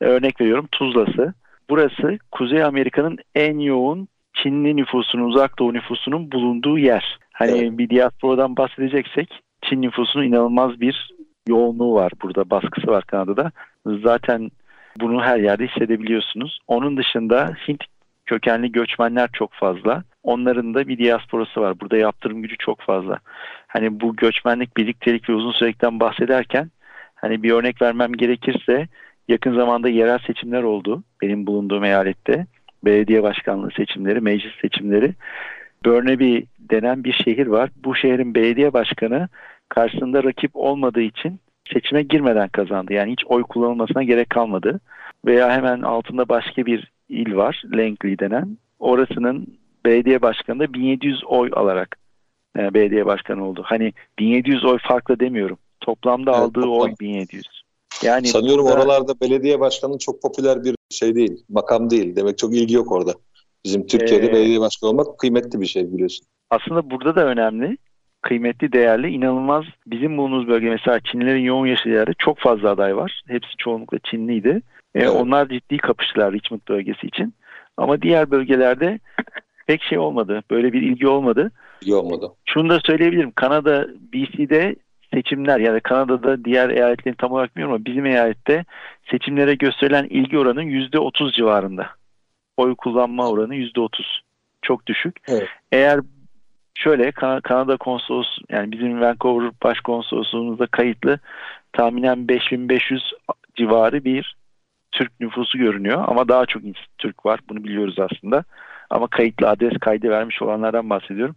[0.00, 1.34] örnek veriyorum Tuzla'sı.
[1.70, 7.18] Burası Kuzey Amerika'nın en yoğun Çinli nüfusunun, uzak doğu nüfusunun bulunduğu yer.
[7.32, 7.78] Hani evet.
[7.78, 11.14] bir diasporadan bahsedeceksek Çin nüfusunun inanılmaz bir
[11.48, 13.52] yoğunluğu var burada, baskısı var Kanada'da.
[13.86, 14.50] Zaten
[15.00, 16.58] bunu her yerde hissedebiliyorsunuz.
[16.68, 17.84] Onun dışında Hint
[18.26, 20.02] kökenli göçmenler çok fazla.
[20.22, 21.80] Onların da bir diasporası var.
[21.80, 23.18] Burada yaptırım gücü çok fazla.
[23.74, 26.70] Hani bu göçmenlik, birliktelik ve uzun sürekten bahsederken
[27.14, 28.88] hani bir örnek vermem gerekirse
[29.28, 32.46] yakın zamanda yerel seçimler oldu benim bulunduğum eyalette.
[32.84, 35.14] Belediye başkanlığı seçimleri, meclis seçimleri.
[35.84, 37.70] Burnaby denen bir şehir var.
[37.84, 39.28] Bu şehrin belediye başkanı
[39.68, 41.40] karşısında rakip olmadığı için
[41.72, 42.92] seçime girmeden kazandı.
[42.92, 44.80] Yani hiç oy kullanılmasına gerek kalmadı.
[45.26, 48.58] Veya hemen altında başka bir il var, Langley denen.
[48.78, 49.46] Orasının
[49.84, 52.03] belediye başkanı da 1700 oy alarak
[52.58, 53.62] e, belediye başkanı oldu.
[53.64, 55.58] Hani 1700 oy farklı demiyorum.
[55.80, 56.80] Toplamda evet, aldığı toplam.
[56.80, 57.44] oy 1700.
[58.02, 58.76] Yani Sanıyorum burada...
[58.76, 62.16] oralarda belediye başkanı çok popüler bir şey değil, makam değil.
[62.16, 63.14] Demek çok ilgi yok orada.
[63.64, 66.26] Bizim Türkiye'de ee, belediye başkanı olmak kıymetli bir şey biliyorsun.
[66.50, 67.78] Aslında burada da önemli
[68.22, 73.22] kıymetli, değerli, inanılmaz bizim bulunduğumuz bölge mesela Çinlilerin yoğun yaşadığı yerde çok fazla aday var.
[73.28, 74.62] Hepsi çoğunlukla Çinliydi.
[74.94, 75.10] E, evet.
[75.10, 77.34] onlar ciddi kapıştılar Richmond bölgesi için.
[77.76, 78.98] Ama diğer bölgelerde
[79.66, 80.42] pek şey olmadı.
[80.50, 81.50] Böyle bir ilgi olmadı.
[81.82, 82.32] İlgi olmadı.
[82.44, 83.32] Şunu da söyleyebilirim.
[83.32, 84.76] Kanada, BC'de
[85.14, 88.64] seçimler yani Kanada'da diğer eyaletlerin tam olarak bilmiyorum ama bizim eyalette
[89.10, 91.90] seçimlere gösterilen ilgi oranı %30 civarında.
[92.56, 93.88] Oy kullanma oranı %30.
[94.62, 95.16] Çok düşük.
[95.28, 95.48] Evet.
[95.72, 96.00] Eğer
[96.74, 101.18] şöyle kan Kanada konsolos yani bizim Vancouver başkonsolosluğumuzda kayıtlı
[101.72, 103.12] tahminen 5500
[103.56, 104.36] civarı bir
[104.92, 106.62] Türk nüfusu görünüyor ama daha çok
[106.98, 108.44] Türk var bunu biliyoruz aslında
[108.90, 111.36] ama kayıtlı adres kaydı vermiş olanlardan bahsediyorum.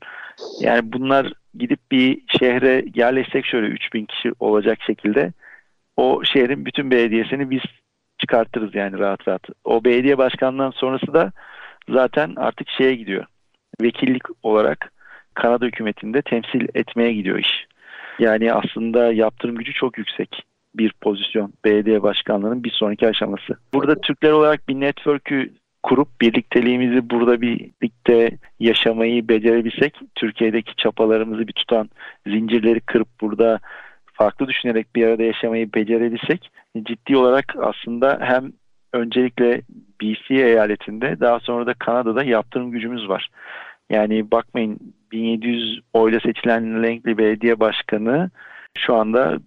[0.59, 5.33] Yani bunlar gidip bir şehre yerleşsek şöyle 3000 kişi olacak şekilde
[5.97, 7.61] o şehrin bütün belediyesini biz
[8.17, 9.41] çıkartırız yani rahat rahat.
[9.63, 11.31] O belediye başkanından sonrası da
[11.89, 13.25] zaten artık şeye gidiyor.
[13.81, 14.91] Vekillik olarak
[15.33, 17.67] Kanada hükümetinde temsil etmeye gidiyor iş.
[18.19, 20.43] Yani aslında yaptırım gücü çok yüksek
[20.75, 23.57] bir pozisyon belediye başkanlığının bir sonraki aşaması.
[23.73, 25.53] Burada Türkler olarak bir network'ü
[25.87, 31.89] kurup birlikteliğimizi burada birlikte yaşamayı becerebilsek, Türkiye'deki çapalarımızı bir tutan
[32.27, 33.59] zincirleri kırıp burada
[34.13, 36.51] farklı düşünerek bir arada yaşamayı becerebilsek
[36.83, 38.51] ciddi olarak aslında hem
[38.93, 39.61] öncelikle
[40.01, 43.29] BC eyaletinde daha sonra da Kanada'da yaptırım gücümüz var.
[43.89, 44.79] Yani bakmayın
[45.11, 48.29] 1700 oyla seçilen Langley Belediye Başkanı
[48.77, 49.37] şu anda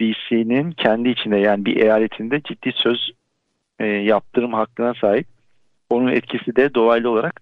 [0.00, 3.10] BC'nin kendi içinde yani bir eyaletinde ciddi söz
[3.78, 5.37] e, yaptırım hakkına sahip.
[5.90, 7.40] Onun etkisi de dolaylı olarak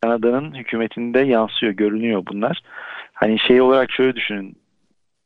[0.00, 2.62] Kanada'nın hükümetinde yansıyor, görünüyor bunlar.
[3.12, 4.56] Hani şey olarak şöyle düşünün.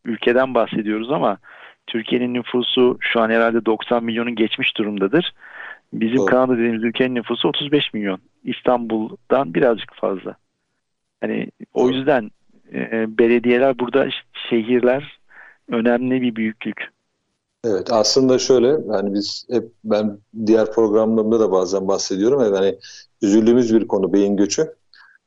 [0.04, 1.38] Ülkeden bahsediyoruz ama
[1.86, 5.32] Türkiye'nin nüfusu şu an herhalde 90 milyonun geçmiş durumdadır.
[5.92, 6.26] Bizim Doğru.
[6.26, 8.20] Kanada dediğimiz ülkenin nüfusu 35 milyon.
[8.44, 10.36] İstanbul'dan birazcık fazla.
[11.20, 12.30] Hani o yüzden
[12.72, 14.08] e, belediyeler burada
[14.50, 15.18] şehirler
[15.68, 16.90] önemli bir büyüklük.
[17.64, 22.78] Evet aslında şöyle yani biz hep ben diğer programlarımda da bazen bahsediyorum yani hani
[23.22, 24.74] üzüldüğümüz bir konu beyin göçü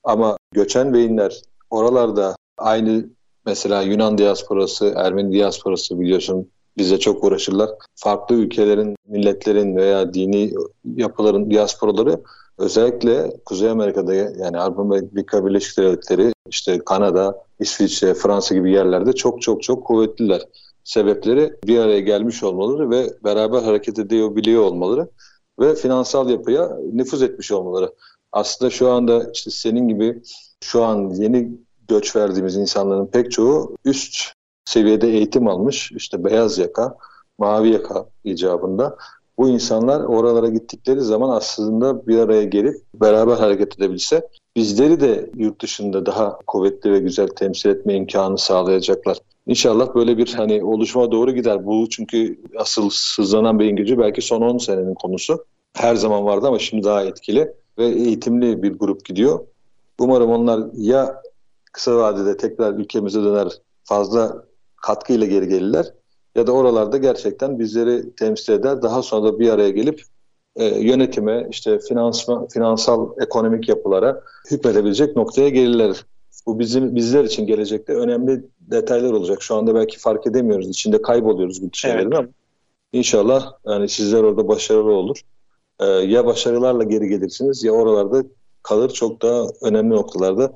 [0.03, 3.05] ama göçen beyinler oralarda aynı
[3.45, 7.69] mesela Yunan diasporası, Ermeni diasporası biliyorsun bize çok uğraşırlar.
[7.95, 10.53] Farklı ülkelerin, milletlerin veya dini
[10.95, 12.19] yapıların diasporaları
[12.57, 19.63] Özellikle Kuzey Amerika'da yani Amerika Birleşik Devletleri, işte Kanada, İsviçre, Fransa gibi yerlerde çok çok
[19.63, 20.41] çok kuvvetliler.
[20.83, 25.09] Sebepleri bir araya gelmiş olmaları ve beraber hareket edebiliyor olmaları
[25.59, 27.93] ve finansal yapıya nüfuz etmiş olmaları.
[28.31, 30.21] Aslında şu anda işte senin gibi
[30.63, 31.51] şu an yeni
[31.87, 34.31] göç verdiğimiz insanların pek çoğu üst
[34.65, 35.91] seviyede eğitim almış.
[35.91, 36.97] işte beyaz yaka,
[37.37, 38.97] mavi yaka icabında
[39.37, 45.61] bu insanlar oralara gittikleri zaman aslında bir araya gelip beraber hareket edebilse bizleri de yurt
[45.61, 49.17] dışında daha kuvvetli ve güzel temsil etme imkanı sağlayacaklar.
[49.47, 51.65] İnşallah böyle bir hani oluşuma doğru gider.
[51.65, 55.45] Bu çünkü asıl sızlanan beyin gücü belki son 10 senenin konusu.
[55.73, 59.39] Her zaman vardı ama şimdi daha etkili ve eğitimli bir grup gidiyor.
[59.99, 61.21] Umarım onlar ya
[61.71, 63.47] kısa vadede tekrar ülkemize döner
[63.83, 64.43] fazla
[64.75, 65.85] katkıyla geri gelirler
[66.35, 68.81] ya da oralarda gerçekten bizleri temsil eder.
[68.81, 70.01] Daha sonra da bir araya gelip
[70.55, 76.05] e, yönetime, işte finansma, finansal ekonomik yapılara hükmedebilecek noktaya gelirler
[76.47, 79.41] Bu bizim bizler için gelecekte önemli detaylar olacak.
[79.41, 80.69] Şu anda belki fark edemiyoruz.
[80.69, 82.19] İçinde kayboluyoruz bu şeylerin evet.
[82.19, 82.27] ama
[82.93, 85.21] inşallah yani sizler orada başarılı olur.
[85.79, 88.23] Ee, ya başarılarla geri gelirsiniz ya oralarda
[88.63, 90.53] kalır çok daha önemli noktalarda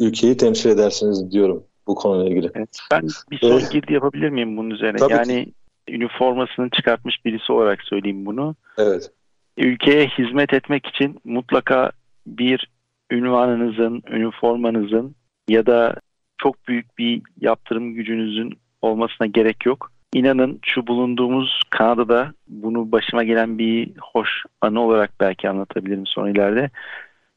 [0.00, 2.50] ülkeyi temsil edersiniz diyorum bu konuyla ilgili.
[2.54, 4.96] Evet, ben bir son ee, girdi yapabilir miyim bunun üzerine?
[4.96, 5.52] Tabii yani ki.
[5.88, 8.54] üniformasını çıkartmış birisi olarak söyleyeyim bunu.
[8.78, 9.10] Evet.
[9.56, 11.90] Ülkeye hizmet etmek için mutlaka
[12.26, 12.68] bir
[13.10, 15.14] ünvanınızın, üniformanızın
[15.48, 15.94] ya da
[16.38, 19.92] çok büyük bir yaptırım gücünüzün olmasına gerek yok.
[20.14, 24.28] İnanın şu bulunduğumuz Kanada'da bunu başıma gelen bir hoş
[24.60, 26.70] anı olarak belki anlatabilirim son ileride.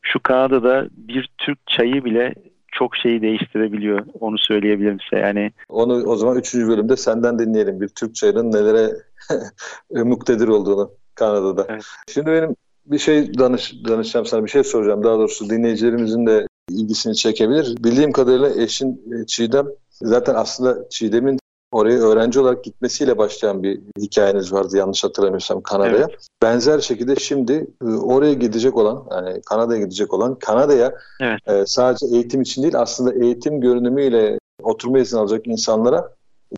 [0.02, 2.34] Şu Kanada'da bir Türk çayı bile
[2.72, 4.06] çok şeyi değiştirebiliyor.
[4.20, 5.22] Onu söyleyebilirim size.
[5.22, 6.56] Yani onu o zaman 3.
[6.56, 7.82] bölümde senden dinleyelim.
[7.82, 8.90] Bir Türk çayının nelere
[10.04, 11.66] muktedir olduğunu Kanada'da.
[11.70, 11.84] Evet.
[12.08, 15.04] Şimdi benim bir şey danış, danışacağım sana bir şey soracağım.
[15.04, 17.84] Daha doğrusu dinleyicilerimizin de ilgisini çekebilir.
[17.84, 19.68] Bildiğim kadarıyla eşin e, Çiğdem
[20.02, 21.40] zaten aslında Çiğdem'in
[21.72, 26.08] oraya öğrenci olarak gitmesiyle başlayan bir hikayeniz vardı yanlış hatırlamıyorsam Kanada'ya.
[26.10, 26.28] Evet.
[26.42, 31.40] Benzer şekilde şimdi e, oraya gidecek olan yani Kanada'ya gidecek olan Kanada'ya evet.
[31.48, 36.10] E, sadece eğitim için değil aslında eğitim görünümüyle oturma izni alacak insanlara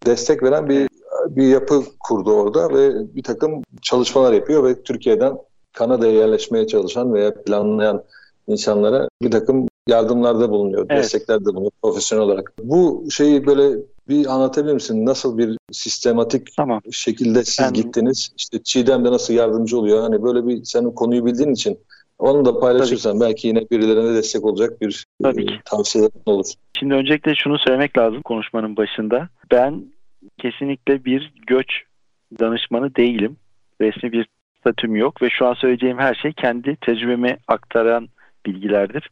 [0.05, 0.87] destek veren bir
[1.27, 5.37] bir yapı kurdu orada ve bir takım çalışmalar yapıyor ve Türkiye'den
[5.73, 8.03] Kanada'ya yerleşmeye çalışan veya planlayan
[8.47, 11.03] insanlara bir takım yardımlarda bulunuyor, evet.
[11.03, 12.53] desteklerde bulunuyor profesyonel olarak.
[12.63, 15.05] Bu şeyi böyle bir anlatabilir misin?
[15.05, 16.81] Nasıl bir sistematik tamam.
[16.91, 17.73] şekilde siz ben...
[17.73, 18.29] gittiniz?
[18.37, 20.01] İşte Çiğdem de nasıl yardımcı oluyor?
[20.01, 21.79] Hani böyle bir senin konuyu bildiğin için
[22.19, 26.45] onu da paylaşırsan belki yine birilerine destek olacak bir Tabii e, tavsiye olur.
[26.79, 29.29] Şimdi öncelikle şunu söylemek lazım konuşmanın başında.
[29.51, 29.85] Ben
[30.37, 31.67] kesinlikle bir göç
[32.39, 33.37] danışmanı değilim.
[33.81, 34.27] Resmi bir
[34.63, 38.09] statüm yok ve şu an söyleyeceğim her şey kendi tecrübeme aktaran
[38.45, 39.09] bilgilerdir.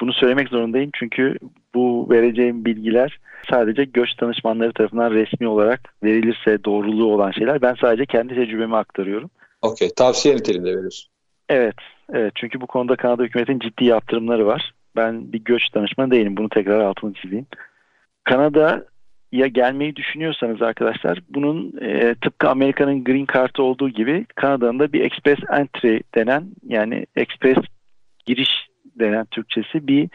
[0.00, 1.36] Bunu söylemek zorundayım çünkü
[1.74, 3.18] bu vereceğim bilgiler
[3.50, 7.62] sadece göç danışmanları tarafından resmi olarak verilirse doğruluğu olan şeyler.
[7.62, 9.30] Ben sadece kendi tecrübemi aktarıyorum.
[9.62, 9.88] Okey.
[9.96, 11.10] Tavsiye niteliğinde veriyorsun.
[11.48, 11.76] Evet.
[12.12, 12.32] Evet.
[12.34, 14.72] Çünkü bu konuda Kanada hükümetin ciddi yaptırımları var.
[14.96, 16.36] Ben bir göç danışmanı değilim.
[16.36, 17.46] Bunu tekrar altını çizeyim.
[18.24, 18.84] Kanada
[19.32, 25.00] ya gelmeyi düşünüyorsanız arkadaşlar bunun e, tıpkı Amerika'nın green card'ı olduğu gibi Kanada'nın da bir
[25.00, 27.58] express entry denen yani express
[28.26, 28.50] giriş
[28.98, 30.08] denen Türkçesi bir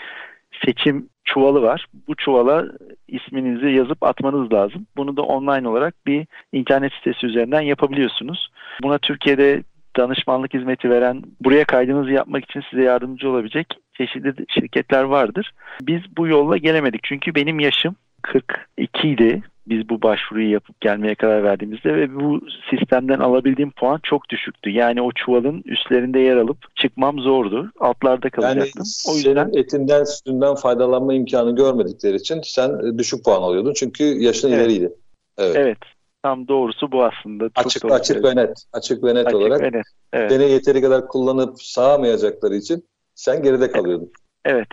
[0.65, 1.85] seçim çuvalı var.
[2.07, 2.65] Bu çuvala
[3.07, 4.87] isminizi yazıp atmanız lazım.
[4.97, 8.49] Bunu da online olarak bir internet sitesi üzerinden yapabiliyorsunuz.
[8.83, 9.63] Buna Türkiye'de
[9.97, 15.51] danışmanlık hizmeti veren, buraya kaydınızı yapmak için size yardımcı olabilecek çeşitli şirketler vardır.
[15.81, 21.43] Biz bu yolla gelemedik çünkü benim yaşım 42 idi biz bu başvuruyu yapıp gelmeye karar
[21.43, 24.69] verdiğimizde ve bu sistemden alabildiğim puan çok düşüktü.
[24.69, 27.71] Yani o çuvalın üstlerinde yer alıp çıkmam zordu.
[27.79, 28.83] Altlarda kalacaktım.
[28.85, 33.73] Yani o yüzden etinden sütünden faydalanma imkanı görmedikleri için sen düşük puan alıyordun.
[33.73, 34.59] Çünkü yaşın evet.
[34.59, 34.93] ileriydi.
[35.37, 35.55] Evet.
[35.55, 35.77] Evet.
[36.23, 37.49] Tam doğrusu bu aslında.
[37.49, 38.63] Çok açık açık ve net.
[38.73, 39.85] Açık ve net açık olarak ve net.
[40.13, 40.31] Evet.
[40.31, 42.85] seni yeteri kadar kullanıp sağamayacakları için
[43.15, 44.11] sen geride kalıyordun.
[44.45, 44.55] Evet.
[44.55, 44.67] Evet,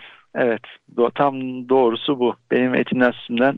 [1.15, 2.35] tam doğrusu bu.
[2.51, 3.57] Benim etimden sütümden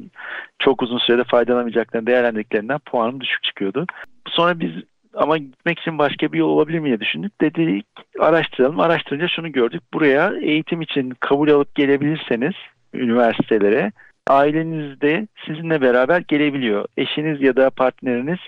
[0.59, 3.85] çok uzun sürede faydalanamayacaklarını değerlendirdiklerinden puanım düşük çıkıyordu.
[4.27, 4.71] Sonra biz
[5.13, 7.41] ama gitmek için başka bir yol olabilir mi diye düşündük.
[7.41, 7.85] Dedik
[8.19, 8.79] araştıralım.
[8.79, 9.83] Araştırınca şunu gördük.
[9.93, 12.53] Buraya eğitim için kabul alıp gelebilirseniz
[12.93, 13.91] üniversitelere
[14.27, 16.85] aileniz de sizinle beraber gelebiliyor.
[16.97, 18.39] Eşiniz ya da partneriniz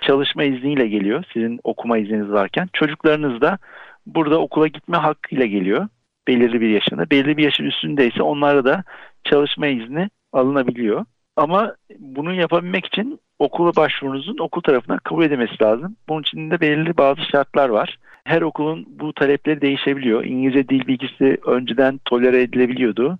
[0.00, 1.24] çalışma izniyle geliyor.
[1.32, 2.68] Sizin okuma izniniz varken.
[2.72, 3.58] Çocuklarınız da
[4.06, 5.88] burada okula gitme hakkıyla geliyor
[6.28, 7.10] belirli bir yaşında.
[7.10, 8.84] Belirli bir yaşın üstündeyse onlara da
[9.24, 11.04] çalışma izni alınabiliyor.
[11.36, 15.96] Ama bunu yapabilmek için okula başvurunuzun okul tarafından kabul edilmesi lazım.
[16.08, 17.98] Bunun için de belirli bazı şartlar var.
[18.24, 20.24] Her okulun bu talepleri değişebiliyor.
[20.24, 23.18] İngilizce dil bilgisi önceden tolere edilebiliyordu.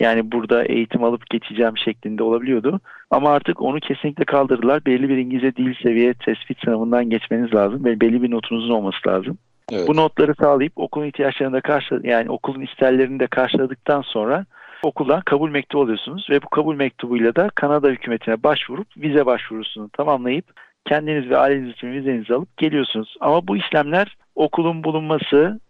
[0.00, 2.80] Yani burada eğitim alıp geçeceğim şeklinde olabiliyordu.
[3.10, 4.86] Ama artık onu kesinlikle kaldırdılar.
[4.86, 9.38] Belli bir İngilizce dil seviye tespit sınavından geçmeniz lazım ve belli bir notunuzun olması lazım.
[9.72, 9.88] Evet.
[9.88, 14.46] Bu notları sağlayıp okulun ihtiyaçlarını da karşı yani okulun isterlerini de karşıladıktan sonra
[14.82, 20.44] okuldan kabul mektubu alıyorsunuz ve bu kabul mektubuyla da Kanada hükümetine başvurup vize başvurusunu tamamlayıp
[20.86, 23.16] kendiniz ve aileniz için vizenizi alıp geliyorsunuz.
[23.20, 25.60] Ama bu işlemler okulun bulunması,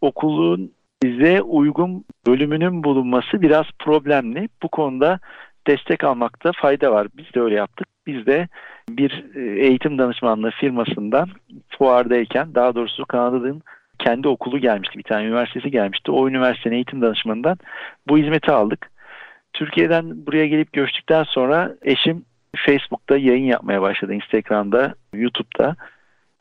[0.00, 4.48] okulun size uygun bölümünün bulunması biraz problemli.
[4.62, 5.18] Bu konuda
[5.66, 7.08] destek almakta fayda var.
[7.16, 7.88] Biz de öyle yaptık.
[8.10, 8.48] Biz de
[8.88, 11.28] bir e, eğitim danışmanlığı firmasından
[11.68, 13.62] fuardayken daha doğrusu Kanada'nın
[13.98, 14.98] kendi okulu gelmişti.
[14.98, 16.12] Bir tane üniversitesi gelmişti.
[16.12, 17.58] O üniversitenin eğitim danışmanından
[18.08, 18.90] bu hizmeti aldık.
[19.52, 22.24] Türkiye'den buraya gelip göçtükten sonra eşim
[22.56, 24.14] Facebook'ta yayın yapmaya başladı.
[24.14, 25.76] Instagram'da, YouTube'da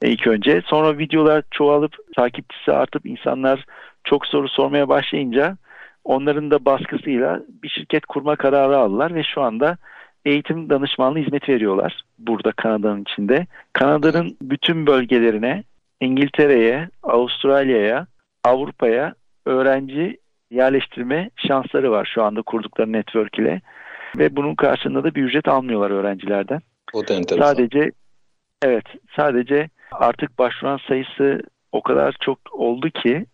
[0.02, 0.62] ilk önce.
[0.66, 3.66] Sonra videolar çoğalıp takipçisi artıp insanlar
[4.04, 5.58] çok soru sormaya başlayınca
[6.04, 9.78] Onların da baskısıyla bir şirket kurma kararı aldılar ve şu anda
[10.26, 13.48] eğitim danışmanlığı hizmeti veriyorlar burada Kanada'nın içinde.
[13.74, 15.64] Kanada'nın bütün bölgelerine,
[16.02, 18.08] İngiltere'ye, Avustralya'ya,
[18.44, 19.14] Avrupa'ya
[19.46, 20.18] öğrenci
[20.52, 23.62] yerleştirme şansları var şu anda kurdukları network ile.
[24.18, 26.62] Ve bunun karşılığında da bir ücret almıyorlar öğrencilerden.
[26.94, 27.46] O da enteresan.
[27.46, 27.92] Sadece
[28.64, 33.26] evet sadece artık başvuran sayısı o kadar çok oldu ki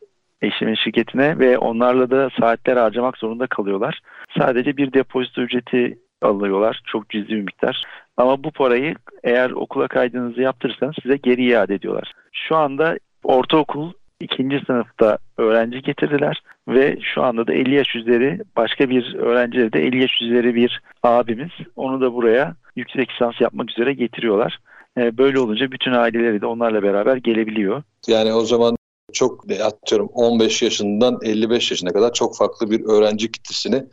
[0.42, 4.00] eşimin şirketine ve onlarla da saatler harcamak zorunda kalıyorlar.
[4.38, 6.82] Sadece bir depozito ücreti alıyorlar.
[6.86, 7.84] Çok cüzi bir miktar.
[8.18, 12.14] Ama bu parayı eğer okula kaydınızı yaptırırsanız size geri iade ediyorlar.
[12.32, 18.90] Şu anda ortaokul ikinci sınıfta öğrenci getirdiler ve şu anda da 50 yaş üzeri başka
[18.90, 23.94] bir öğrencileri de 50 yaş üzeri bir abimiz onu da buraya yüksek lisans yapmak üzere
[23.94, 24.60] getiriyorlar.
[24.98, 27.84] Ee, böyle olunca bütün aileleri de onlarla beraber gelebiliyor.
[28.08, 28.76] Yani o zaman
[29.14, 33.84] çok atıyorum 15 yaşından 55 yaşına kadar çok farklı bir öğrenci kitlesini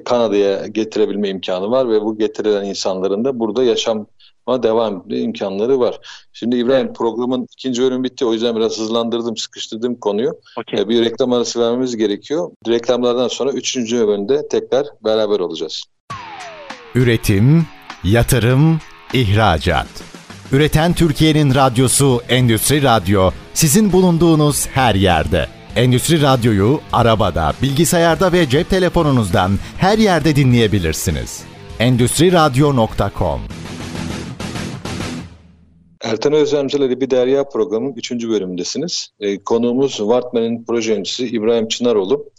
[0.00, 4.06] Kanada'ya getirebilme imkanı var ve bu getirilen insanların da burada yaşam
[4.48, 6.00] devam etme imkanları var.
[6.32, 6.96] Şimdi İbrahim evet.
[6.96, 8.24] programın ikinci bölümü bitti.
[8.24, 10.32] O yüzden biraz hızlandırdım, sıkıştırdım konuyu.
[10.56, 10.80] Okay.
[10.80, 12.50] E, bir reklam arası vermemiz gerekiyor.
[12.68, 15.84] Reklamlardan sonra üçüncü bölümde tekrar beraber olacağız.
[16.94, 17.66] Üretim,
[18.04, 18.80] yatırım,
[19.12, 19.86] ihracat.
[20.52, 25.48] Üreten Türkiye'nin radyosu Endüstri Radyo sizin bulunduğunuz her yerde.
[25.76, 31.44] Endüstri Radyo'yu arabada, bilgisayarda ve cep telefonunuzdan her yerde dinleyebilirsiniz.
[31.78, 33.40] Endüstri Radyo.com
[36.04, 38.12] Ertan Özlemcileri Bir Derya programının 3.
[38.12, 39.08] bölümündesiniz.
[39.20, 42.30] E, konuğumuz Wartman'ın proje yöneticisi İbrahim Çınaroğlu.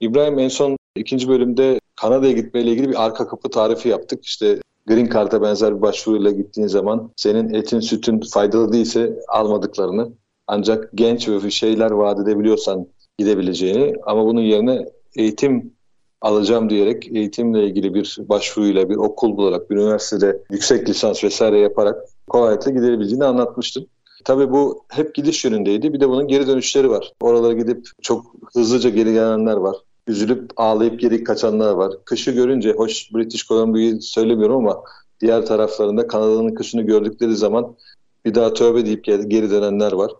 [0.00, 4.24] İbrahim en son ikinci bölümde Kanada'ya gitmeyle ilgili bir arka kapı tarifi yaptık.
[4.24, 10.12] İşte Green Card'a benzer bir başvuruyla gittiğin zaman senin etin sütün faydalı değilse almadıklarını
[10.46, 12.86] ancak genç ve şeyler vaat edebiliyorsan
[13.18, 15.74] gidebileceğini ama bunun yerine eğitim
[16.20, 21.96] alacağım diyerek eğitimle ilgili bir başvuruyla bir okul bularak bir üniversitede yüksek lisans vesaire yaparak
[22.26, 23.86] kolaylıkla gidebileceğini anlatmıştım.
[24.24, 25.92] Tabii bu hep gidiş yönündeydi.
[25.92, 27.12] Bir de bunun geri dönüşleri var.
[27.20, 29.76] Oralara gidip çok hızlıca geri gelenler var.
[30.06, 31.92] Üzülüp ağlayıp geri kaçanlar var.
[32.04, 34.82] Kışı görünce, hoş British Columbia'yı söylemiyorum ama
[35.20, 37.76] diğer taraflarında Kanada'nın kışını gördükleri zaman
[38.24, 40.10] bir daha tövbe deyip geri dönenler var.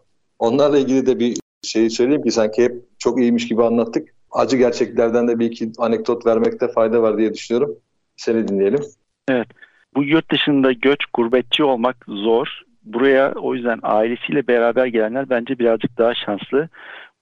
[0.44, 4.08] Onlarla ilgili de bir şey söyleyeyim ki sanki hep çok iyiymiş gibi anlattık.
[4.30, 7.76] Acı gerçeklerden de bir iki anekdot vermekte fayda var diye düşünüyorum.
[8.16, 8.80] Seni dinleyelim.
[9.28, 9.48] Evet.
[9.96, 12.62] Bu yurt dışında göç, gurbetçi olmak zor.
[12.84, 16.68] Buraya o yüzden ailesiyle beraber gelenler bence birazcık daha şanslı.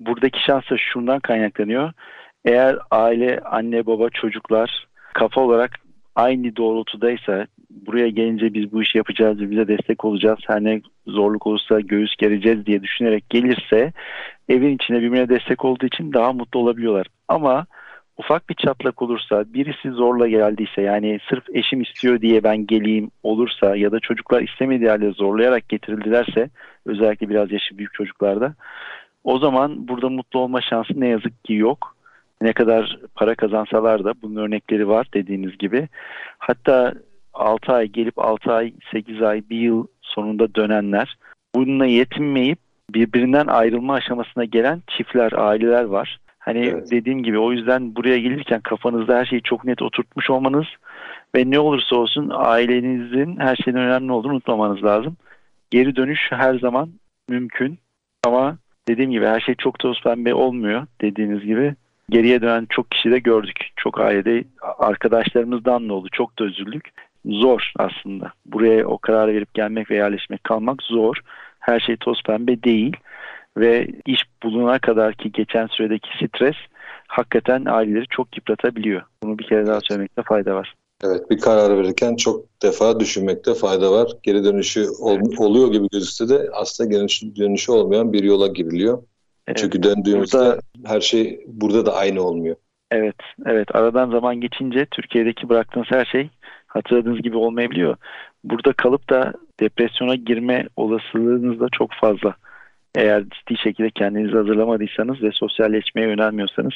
[0.01, 1.93] Buradaki şans da şundan kaynaklanıyor.
[2.45, 5.71] Eğer aile, anne, baba, çocuklar kafa olarak
[6.15, 7.47] aynı doğrultudaysa
[7.87, 12.67] buraya gelince biz bu işi yapacağız, bize destek olacağız, her ne zorluk olursa göğüs gereceğiz
[12.67, 13.93] diye düşünerek gelirse
[14.49, 17.07] evin içine birbirine destek olduğu için daha mutlu olabiliyorlar.
[17.29, 17.67] Ama
[18.19, 23.77] ufak bir çatlak olursa, birisi zorla geldiyse yani sırf eşim istiyor diye ben geleyim olursa
[23.77, 26.51] ya da çocuklar istemediği halde zorlayarak getirildilerse
[26.87, 28.55] özellikle biraz yaşı büyük çocuklarda
[29.25, 31.97] o zaman burada mutlu olma şansı ne yazık ki yok.
[32.41, 35.89] Ne kadar para kazansalar da bunun örnekleri var dediğiniz gibi.
[36.39, 36.95] Hatta
[37.35, 41.17] 6 ay gelip 6 ay, 8 ay, 1 yıl sonunda dönenler
[41.55, 42.59] bununla yetinmeyip
[42.91, 46.19] birbirinden ayrılma aşamasına gelen çiftler, aileler var.
[46.39, 46.91] Hani evet.
[46.91, 50.67] dediğim gibi o yüzden buraya gelirken kafanızda her şeyi çok net oturtmuş olmanız
[51.35, 55.17] ve ne olursa olsun ailenizin her şeyden önemli olduğunu unutmamanız lazım.
[55.71, 56.91] Geri dönüş her zaman
[57.29, 57.79] mümkün
[58.27, 58.57] ama
[58.89, 61.75] dediğim gibi her şey çok toz pembe olmuyor dediğiniz gibi.
[62.11, 63.69] Geriye dönen çok kişi de gördük.
[63.77, 64.45] Çok ailede
[64.79, 66.09] arkadaşlarımızdan da oldu.
[66.13, 66.91] Çok da üzüldük.
[67.27, 68.33] Zor aslında.
[68.47, 71.17] Buraya o kararı verip gelmek ve yerleşmek kalmak zor.
[71.59, 72.97] Her şey toz pembe değil
[73.57, 76.57] ve iş buluna kadar ki geçen süredeki stres
[77.07, 79.03] hakikaten aileleri çok yıpratabiliyor.
[79.23, 80.75] Bunu bir kere daha söylemekte fayda var.
[81.05, 84.11] Evet bir karar verirken çok defa düşünmekte fayda var.
[84.23, 89.03] Geri dönüşü ol, oluyor gibi gözükse de aslında geri dönüşü, dönüşü olmayan bir yola giriliyor.
[89.47, 89.59] Evet.
[89.59, 92.57] Çünkü döndüğümüzde burada, her şey burada da aynı olmuyor.
[92.91, 93.17] Evet,
[93.47, 93.75] evet.
[93.75, 96.31] Aradan zaman geçince Türkiye'deki bıraktığınız her şey
[96.75, 97.97] hatırladığınız gibi olmayabiliyor.
[98.45, 102.35] Burada kalıp da depresyona girme olasılığınız da çok fazla.
[102.95, 106.73] Eğer ciddi şekilde kendinizi hazırlamadıysanız ve sosyalleşmeye yönelmiyorsanız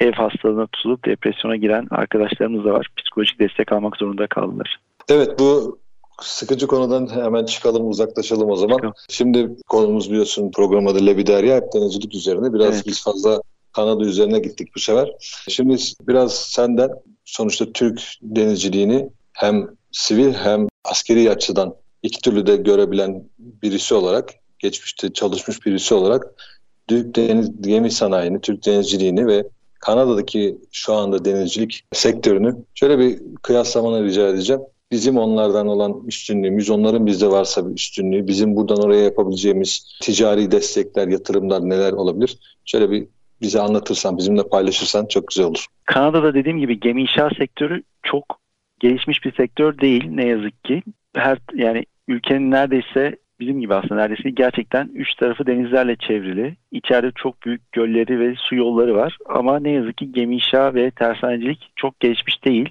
[0.00, 2.88] ev hastalığına tutulup depresyona giren arkadaşlarımız da var.
[2.96, 4.80] Psikolojik destek almak zorunda kaldılar.
[5.08, 5.78] Evet bu
[6.22, 8.76] sıkıcı konudan hemen çıkalım uzaklaşalım o zaman.
[8.76, 8.94] Çıkalım.
[9.08, 12.52] Şimdi konumuz biliyorsun program adı Lebiderya hep denizcilik üzerine.
[12.52, 12.86] Biraz evet.
[12.86, 13.42] biz fazla
[13.72, 15.10] Kanada üzerine gittik bu sefer.
[15.48, 15.76] Şimdi
[16.08, 16.90] biraz senden
[17.28, 25.12] sonuçta Türk denizciliğini hem sivil hem askeri açıdan iki türlü de görebilen birisi olarak geçmişte
[25.12, 26.26] çalışmış birisi olarak
[26.88, 29.44] Türk deniz gemi sanayini, Türk denizciliğini ve
[29.80, 34.62] Kanada'daki şu anda denizcilik sektörünü şöyle bir kıyaslamanı rica edeceğim.
[34.90, 41.08] Bizim onlardan olan üstünlüğümüz, onların bizde varsa bir üstünlüğü, bizim buradan oraya yapabileceğimiz ticari destekler,
[41.08, 42.38] yatırımlar neler olabilir?
[42.64, 43.06] Şöyle bir
[43.40, 45.66] bize anlatırsan, bizimle paylaşırsan çok güzel olur.
[45.84, 48.40] Kanada'da dediğim gibi gemi inşaat sektörü çok
[48.80, 50.82] gelişmiş bir sektör değil ne yazık ki.
[51.16, 56.56] Her yani ülkenin neredeyse bizim gibi aslında neredeyse gerçekten üç tarafı denizlerle çevrili.
[56.72, 59.18] İçeride çok büyük gölleri ve su yolları var.
[59.26, 62.68] Ama ne yazık ki gemi inşa ve tersanecilik çok gelişmiş değil.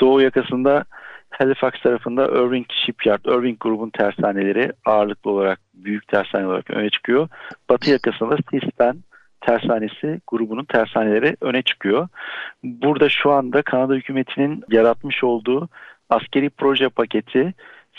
[0.00, 0.84] Doğu yakasında
[1.30, 7.28] Halifax tarafında Irving Shipyard, Irving grubun tersaneleri ağırlıklı olarak büyük tersane olarak öne çıkıyor.
[7.68, 8.96] Batı yakasında Seaspan
[9.46, 12.08] tersanesi grubunun tersaneleri öne çıkıyor.
[12.64, 15.68] Burada şu anda Kanada hükümetinin yaratmış olduğu
[16.10, 17.54] askeri proje paketi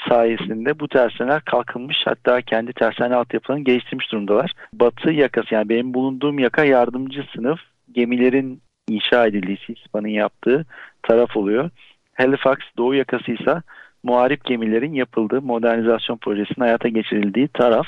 [0.10, 4.52] sayesinde bu tersaneler kalkınmış hatta kendi tersane altyapılarını geliştirmiş durumdalar.
[4.74, 7.60] Batı yakası yani benim bulunduğum yaka yardımcı sınıf
[7.92, 10.66] gemilerin inşa edildiği SİSPA'nın yaptığı
[11.04, 11.70] taraf oluyor.
[12.14, 13.62] Halifax doğu yakası ise
[14.04, 17.88] muharip gemilerin yapıldığı modernizasyon projesinin hayata geçirildiği taraf.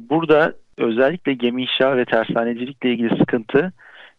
[0.00, 3.72] Burada özellikle gemi inşa ve tersanecilikle ilgili sıkıntı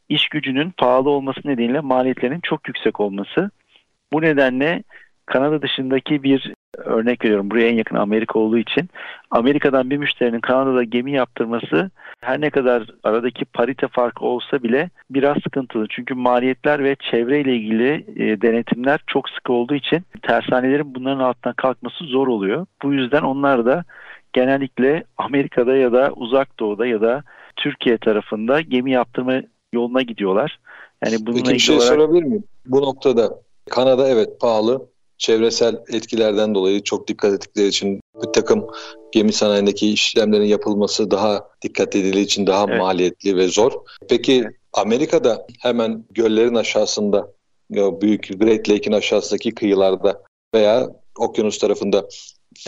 [0.09, 3.51] iş gücünün pahalı olması nedeniyle maliyetlerinin çok yüksek olması.
[4.13, 4.83] Bu nedenle
[5.25, 8.89] Kanada dışındaki bir örnek veriyorum buraya en yakın Amerika olduğu için
[9.31, 11.91] Amerika'dan bir müşterinin Kanada'da gemi yaptırması
[12.21, 15.85] her ne kadar aradaki parite farkı olsa bile biraz sıkıntılı.
[15.89, 22.03] Çünkü maliyetler ve çevreyle ilgili e, denetimler çok sıkı olduğu için tersanelerin bunların altından kalkması
[22.03, 22.65] zor oluyor.
[22.83, 23.83] Bu yüzden onlar da
[24.33, 27.23] genellikle Amerika'da ya da uzak doğuda ya da
[27.55, 29.41] Türkiye tarafında gemi yaptırma
[29.73, 30.59] yoluna gidiyorlar.
[31.05, 31.93] Yani bununla Peki bir şey olarak...
[31.93, 32.43] sorabilir miyim?
[32.65, 38.67] Bu noktada Kanada evet pahalı çevresel etkilerden dolayı çok dikkat ettikleri için bir takım
[39.11, 42.79] gemi sanayindeki işlemlerin yapılması daha dikkat edildiği için daha evet.
[42.79, 43.71] maliyetli ve zor.
[44.09, 47.31] Peki Amerika'da hemen göllerin aşağısında
[47.71, 50.23] büyük Great Lake'in aşağısındaki kıyılarda
[50.55, 52.07] veya okyanus tarafında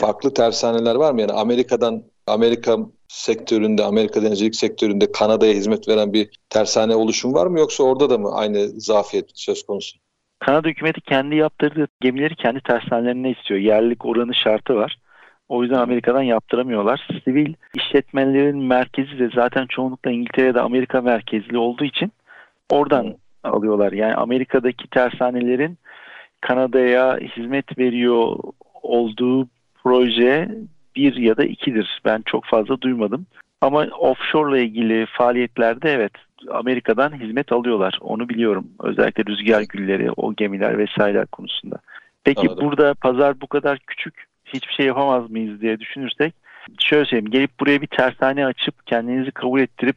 [0.00, 1.20] farklı tersaneler var mı?
[1.20, 2.78] Yani Amerika'dan Amerika
[3.08, 8.18] sektöründe, Amerika denizcilik sektöründe Kanada'ya hizmet veren bir tersane oluşum var mı yoksa orada da
[8.18, 9.98] mı aynı zafiyet söz konusu?
[10.38, 13.60] Kanada hükümeti kendi yaptırdığı gemileri kendi tersanelerine istiyor.
[13.60, 14.98] Yerlilik oranı şartı var.
[15.48, 17.08] O yüzden Amerika'dan yaptıramıyorlar.
[17.24, 22.12] Sivil işletmelerin merkezi de zaten çoğunlukla İngiltere'de Amerika merkezli olduğu için
[22.70, 23.92] oradan alıyorlar.
[23.92, 25.78] Yani Amerika'daki tersanelerin
[26.40, 28.36] Kanada'ya hizmet veriyor
[28.82, 29.48] olduğu
[29.82, 30.48] proje
[30.96, 32.00] bir ya da ikidir.
[32.04, 33.26] Ben çok fazla duymadım.
[33.60, 36.12] Ama offshore ile ilgili faaliyetlerde evet
[36.50, 37.98] Amerika'dan hizmet alıyorlar.
[38.00, 38.68] Onu biliyorum.
[38.80, 41.76] Özellikle rüzgar gülleri, o gemiler vesaireler konusunda.
[42.24, 42.64] Peki Anladım.
[42.64, 46.34] burada pazar bu kadar küçük hiçbir şey yapamaz mıyız diye düşünürsek
[46.78, 49.96] şöyle söyleyeyim gelip buraya bir tersane açıp kendinizi kabul ettirip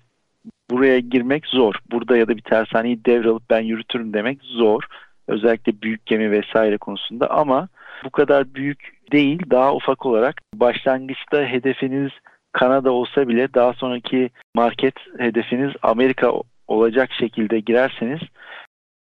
[0.69, 1.75] buraya girmek zor.
[1.91, 4.83] Burada ya da bir tersaneyi devralıp ben yürütürüm demek zor.
[5.27, 7.67] Özellikle büyük gemi vesaire konusunda ama
[8.03, 12.11] bu kadar büyük değil daha ufak olarak başlangıçta hedefiniz
[12.51, 16.33] Kanada olsa bile daha sonraki market hedefiniz Amerika
[16.67, 18.19] olacak şekilde girerseniz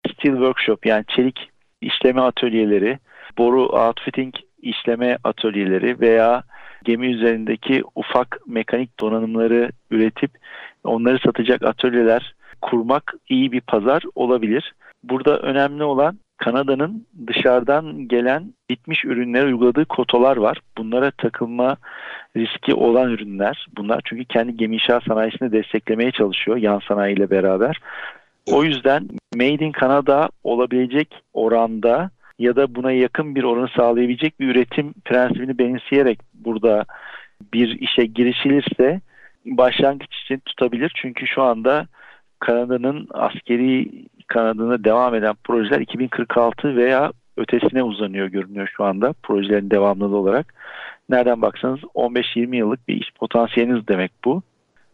[0.07, 1.49] steel workshop yani çelik
[1.81, 2.99] işleme atölyeleri,
[3.37, 6.43] boru outfitting işleme atölyeleri veya
[6.83, 10.31] gemi üzerindeki ufak mekanik donanımları üretip
[10.83, 14.73] onları satacak atölyeler kurmak iyi bir pazar olabilir.
[15.03, 20.59] Burada önemli olan Kanada'nın dışarıdan gelen bitmiş ürünlere uyguladığı kotalar var.
[20.77, 21.77] Bunlara takılma
[22.37, 23.67] riski olan ürünler.
[23.77, 27.77] Bunlar çünkü kendi gemi inşaat sanayisini desteklemeye çalışıyor yan sanayiyle beraber.
[28.51, 34.47] O yüzden Made in Canada olabilecek oranda ya da buna yakın bir oranı sağlayabilecek bir
[34.47, 36.85] üretim prensibini benimseyerek burada
[37.53, 39.01] bir işe girişilirse
[39.45, 40.91] başlangıç için tutabilir.
[40.95, 41.87] Çünkü şu anda
[42.39, 43.89] Kanada'nın askeri
[44.31, 50.53] kanadında devam eden projeler 2046 veya ötesine uzanıyor görünüyor şu anda projelerin devamlılığı olarak.
[51.09, 54.41] Nereden baksanız 15-20 yıllık bir iş potansiyeliniz demek bu.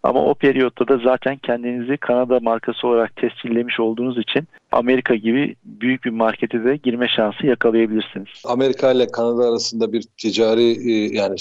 [0.07, 6.05] Ama o periyotta da zaten kendinizi Kanada markası olarak tescillemiş olduğunuz için Amerika gibi büyük
[6.05, 8.27] bir markete de girme şansı yakalayabilirsiniz.
[8.45, 11.35] Amerika ile Kanada arasında bir ticari e, yani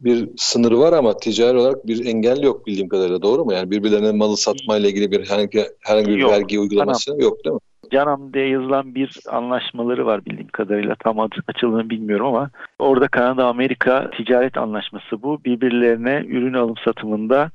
[0.00, 3.52] bir sınır var ama ticari olarak bir engel yok bildiğim kadarıyla doğru mu?
[3.52, 6.32] Yani birbirlerine malı satma ile ilgili bir herhangi, herhangi bir yok.
[6.32, 7.20] vergi uygulaması tamam.
[7.20, 7.60] yok değil mi?
[7.92, 10.94] Canam diye yazılan bir anlaşmaları var bildiğim kadarıyla.
[10.94, 15.44] Tam açıldığını bilmiyorum ama orada Kanada-Amerika ticaret anlaşması bu.
[15.44, 17.50] Birbirlerine ürün alım satımında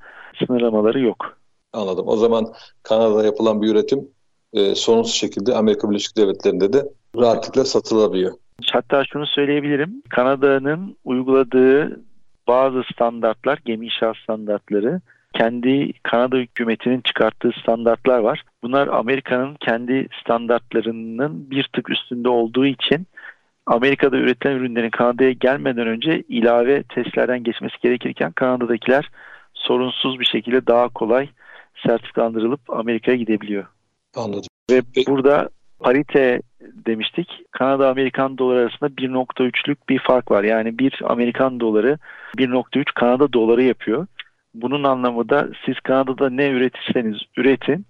[0.48, 1.38] sınırlamaları yok.
[1.74, 2.08] Anladım.
[2.08, 4.08] O zaman Kanada'da yapılan bir üretim
[4.54, 6.84] e, sorunsuz şekilde Amerika Birleşik Devletleri'nde de
[7.18, 8.34] rahatlıkla satılabiliyor.
[8.72, 10.04] Hatta şunu söyleyebilirim.
[10.10, 12.02] Kanada'nın uyguladığı
[12.48, 15.02] bazı standartlar, gemi inşaat standartları
[15.34, 18.44] kendi Kanada hükümetinin çıkarttığı standartlar var.
[18.64, 23.08] Bunlar Amerika'nın kendi standartlarının bir tık üstünde olduğu için
[23.66, 29.10] Amerika'da üretilen ürünlerin Kanada'ya gelmeden önce ilave testlerden geçmesi gerekirken Kanada'dakiler
[29.60, 31.30] sorunsuz bir şekilde daha kolay
[31.88, 33.66] sertifikalandırılıp Amerika'ya gidebiliyor.
[34.16, 34.48] Anladım.
[34.72, 35.50] Ve burada
[35.80, 37.42] parite demiştik.
[37.52, 40.44] Kanada Amerikan doları arasında 1.3'lük bir fark var.
[40.44, 41.98] Yani bir Amerikan doları
[42.38, 44.08] 1.3 Kanada doları yapıyor.
[44.54, 47.86] Bunun anlamı da siz Kanada'da ne üretirseniz üretin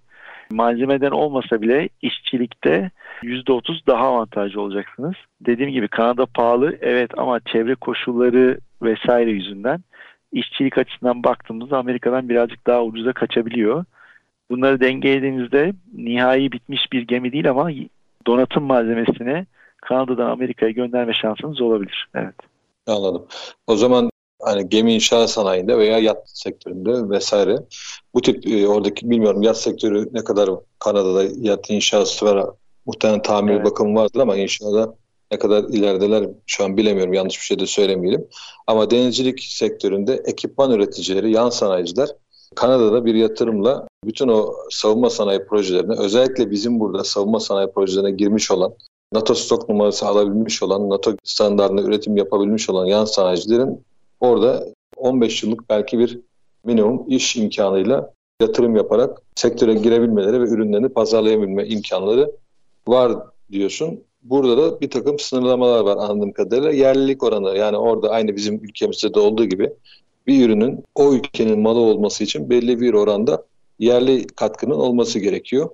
[0.50, 2.90] malzemeden olmasa bile işçilikte
[3.22, 5.14] %30 daha avantajlı olacaksınız.
[5.40, 9.80] Dediğim gibi Kanada pahalı evet ama çevre koşulları vesaire yüzünden
[10.32, 13.84] işçilik açısından baktığımızda Amerika'dan birazcık daha ucuza kaçabiliyor.
[14.50, 17.70] Bunları dengelediğinizde nihai bitmiş bir gemi değil ama
[18.26, 22.08] donatım malzemesini Kanada'dan Amerika'ya gönderme şansınız olabilir.
[22.14, 22.34] Evet.
[22.86, 23.26] Anladım.
[23.66, 24.10] O zaman
[24.42, 27.56] hani gemi inşaat sanayinde veya yat sektöründe vesaire
[28.14, 32.46] bu tip e, oradaki bilmiyorum yat sektörü ne kadar Kanada'da yat inşaatı var
[32.86, 33.64] muhtemelen tamir evet.
[33.64, 34.94] bakım vardır ama inşaata
[35.32, 38.26] ne kadar ilerideler şu an bilemiyorum yanlış bir şey de söylemeyelim.
[38.66, 42.08] Ama denizcilik sektöründe ekipman üreticileri, yan sanayiciler
[42.54, 48.50] Kanada'da bir yatırımla bütün o savunma sanayi projelerine özellikle bizim burada savunma sanayi projelerine girmiş
[48.50, 48.74] olan
[49.12, 53.84] NATO stok numarası alabilmiş olan, NATO standartında üretim yapabilmiş olan yan sanayicilerin
[54.20, 54.66] orada
[54.96, 56.20] 15 yıllık belki bir
[56.64, 62.32] minimum iş imkanıyla yatırım yaparak sektöre girebilmeleri ve ürünlerini pazarlayabilme imkanları
[62.88, 63.12] var
[63.52, 64.00] diyorsun.
[64.22, 66.70] Burada da bir takım sınırlamalar var anladığım kadarıyla.
[66.70, 69.70] Yerlilik oranı yani orada aynı bizim ülkemizde de olduğu gibi
[70.26, 73.44] bir ürünün o ülkenin malı olması için belli bir oranda
[73.78, 75.70] yerli katkının olması gerekiyor.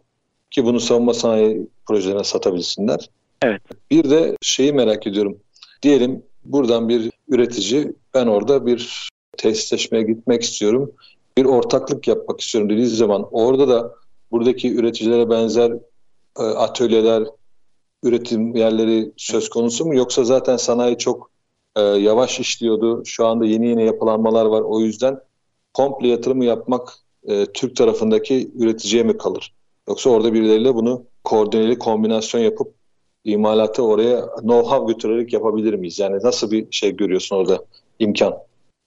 [0.50, 3.10] Ki bunu savunma sanayi projelerine satabilsinler.
[3.42, 3.62] Evet.
[3.90, 5.38] Bir de şeyi merak ediyorum.
[5.82, 10.92] Diyelim buradan bir üretici ben orada bir tesisleşmeye gitmek istiyorum.
[11.38, 13.94] Bir ortaklık yapmak istiyorum dediği zaman orada da
[14.30, 15.72] buradaki üreticilere benzer
[16.38, 17.24] e, atölyeler,
[18.06, 19.94] üretim yerleri söz konusu mu?
[19.94, 21.30] Yoksa zaten sanayi çok
[21.76, 23.02] e, yavaş işliyordu.
[23.04, 24.62] Şu anda yeni yeni yapılanmalar var.
[24.62, 25.20] O yüzden
[25.74, 26.92] komple yatırımı yapmak
[27.24, 29.54] e, Türk tarafındaki üreticiye mi kalır?
[29.88, 32.74] Yoksa orada birileriyle bunu koordineli kombinasyon yapıp
[33.24, 35.98] imalatı oraya know-how götürerek yapabilir miyiz?
[35.98, 37.64] Yani nasıl bir şey görüyorsun orada
[37.98, 38.45] imkan?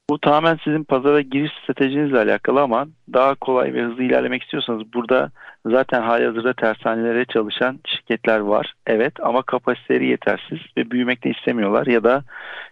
[0.09, 5.31] Bu tamamen sizin pazara giriş stratejinizle alakalı ama daha kolay ve hızlı ilerlemek istiyorsanız burada
[5.65, 8.73] zaten halihazırda tersanelere çalışan şirketler var.
[8.87, 12.23] Evet ama kapasiteleri yetersiz ve büyümek de istemiyorlar ya da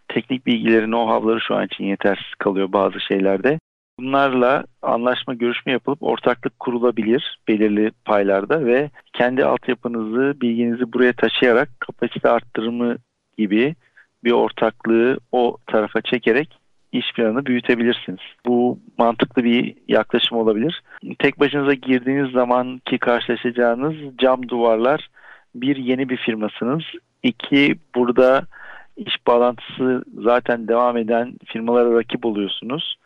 [0.07, 3.59] teknik bilgileri, know-how'ları şu an için yetersiz kalıyor bazı şeylerde.
[3.99, 12.29] Bunlarla anlaşma görüşme yapılıp ortaklık kurulabilir belirli paylarda ve kendi altyapınızı, bilginizi buraya taşıyarak kapasite
[12.29, 12.97] arttırımı
[13.37, 13.75] gibi
[14.23, 16.66] bir ortaklığı o tarafa çekerek
[16.97, 18.19] iş planını büyütebilirsiniz.
[18.45, 20.83] Bu mantıklı bir yaklaşım olabilir.
[21.19, 25.09] Tek başınıza girdiğiniz zaman ki karşılaşacağınız cam duvarlar
[25.55, 26.83] bir yeni bir firmasınız.
[27.23, 28.45] İki burada
[28.97, 32.97] iş bağlantısı zaten devam eden firmalara rakip oluyorsunuz.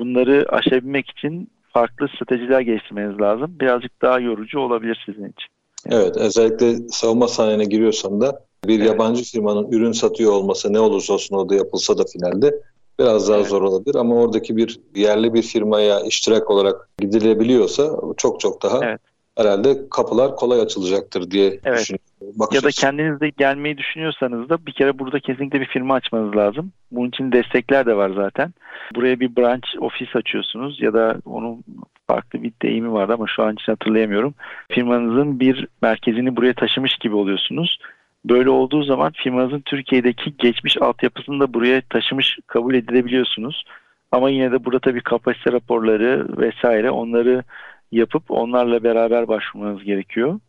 [0.00, 3.56] Bunları aşabilmek için farklı stratejiler geliştirmeniz lazım.
[3.60, 5.48] Birazcık daha yorucu olabilir sizin için.
[5.86, 8.86] Evet, özellikle savunma sanayine giriyorsan da bir evet.
[8.88, 12.54] yabancı firmanın ürün satıyor olması ne olursa olsun orada yapılsa da finalde
[12.98, 13.46] biraz daha evet.
[13.46, 19.00] zor olabilir ama oradaki bir yerli bir firmaya iştirak olarak gidilebiliyorsa çok çok daha evet.
[19.36, 21.78] herhalde kapılar kolay açılacaktır diye evet.
[21.78, 22.48] düşünüyorum.
[22.52, 26.72] ya da kendiniz de gelmeyi düşünüyorsanız da bir kere burada kesinlikle bir firma açmanız lazım.
[26.90, 28.54] Bunun için destekler de var zaten.
[28.94, 31.64] Buraya bir branch ofis açıyorsunuz ya da onun
[32.06, 34.34] farklı bir deyimi vardı ama şu an için hatırlayamıyorum.
[34.70, 37.78] Firmanızın bir merkezini buraya taşımış gibi oluyorsunuz.
[38.24, 43.64] Böyle olduğu zaman firmanızın Türkiye'deki geçmiş altyapısını da buraya taşımış kabul edilebiliyorsunuz.
[44.12, 47.44] Ama yine de burada tabii kapasite raporları vesaire onları
[47.92, 50.40] yapıp onlarla beraber başvurmanız gerekiyor.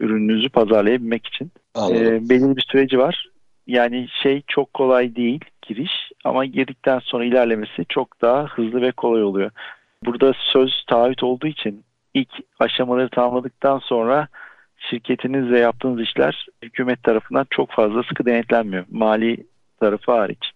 [0.00, 1.50] Ürününüzü pazarlayabilmek için.
[1.90, 3.28] Ee, belirli bir süreci var.
[3.66, 5.92] Yani şey çok kolay değil giriş
[6.24, 9.50] ama girdikten sonra ilerlemesi çok daha hızlı ve kolay oluyor.
[10.04, 14.28] Burada söz taahhüt olduğu için ilk aşamaları tamamladıktan sonra
[14.90, 18.84] şirketinizle yaptığınız işler hükümet tarafından çok fazla sıkı denetlenmiyor.
[18.90, 19.46] Mali
[19.80, 20.50] tarafı hariç.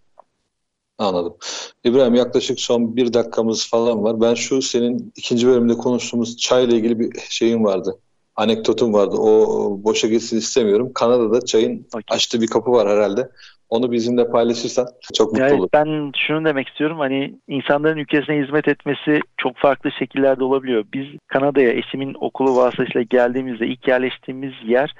[0.98, 1.36] Anladım.
[1.84, 4.20] İbrahim yaklaşık son bir dakikamız falan var.
[4.20, 7.98] Ben şu senin ikinci bölümde konuştuğumuz çayla ilgili bir şeyim vardı.
[8.36, 9.16] Anekdotum vardı.
[9.16, 10.92] O boşa gitsin istemiyorum.
[10.94, 12.16] Kanada'da çayın okay.
[12.16, 13.30] açtığı bir kapı var herhalde.
[13.70, 15.68] Onu bizimle paylaşırsan çok mutlu yani olurum.
[15.72, 20.84] Ben şunu demek istiyorum hani insanların ülkesine hizmet etmesi çok farklı şekillerde olabiliyor.
[20.94, 24.94] Biz Kanada'ya eşimin okulu vasıtasıyla geldiğimizde ilk yerleştiğimiz yer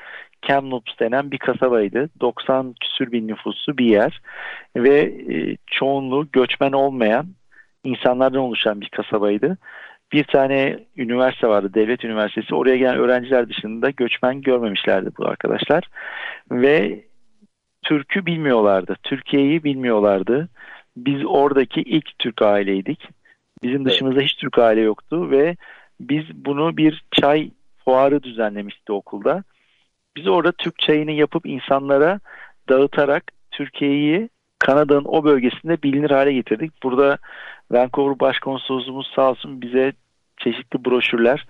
[0.47, 2.11] Kamloops denen bir kasabaydı.
[2.21, 4.21] 90 küsür bin nüfuslu bir yer
[4.77, 7.27] ve e, çoğunluğu göçmen olmayan
[7.85, 9.59] insanlardan oluşan bir kasabaydı.
[10.13, 12.55] Bir tane üniversite vardı, devlet üniversitesi.
[12.55, 15.85] Oraya gelen öğrenciler dışında göçmen görmemişlerdi bu arkadaşlar.
[16.51, 17.05] Ve
[17.83, 20.49] Türk'ü bilmiyorlardı, Türkiye'yi bilmiyorlardı.
[20.97, 23.09] Biz oradaki ilk Türk aileydik.
[23.63, 25.57] Bizim dışımızda hiç Türk aile yoktu ve
[26.01, 27.51] biz bunu bir çay
[27.85, 29.45] fuarı düzenlemişti okulda.
[30.17, 32.21] Biz orada Türk çayını yapıp insanlara
[32.69, 34.29] dağıtarak Türkiye'yi
[34.59, 36.83] Kanada'nın o bölgesinde bilinir hale getirdik.
[36.83, 37.19] Burada
[37.71, 39.93] Vancouver Başkonsolosluğumuz sağ olsun bize
[40.37, 41.47] çeşitli broşürler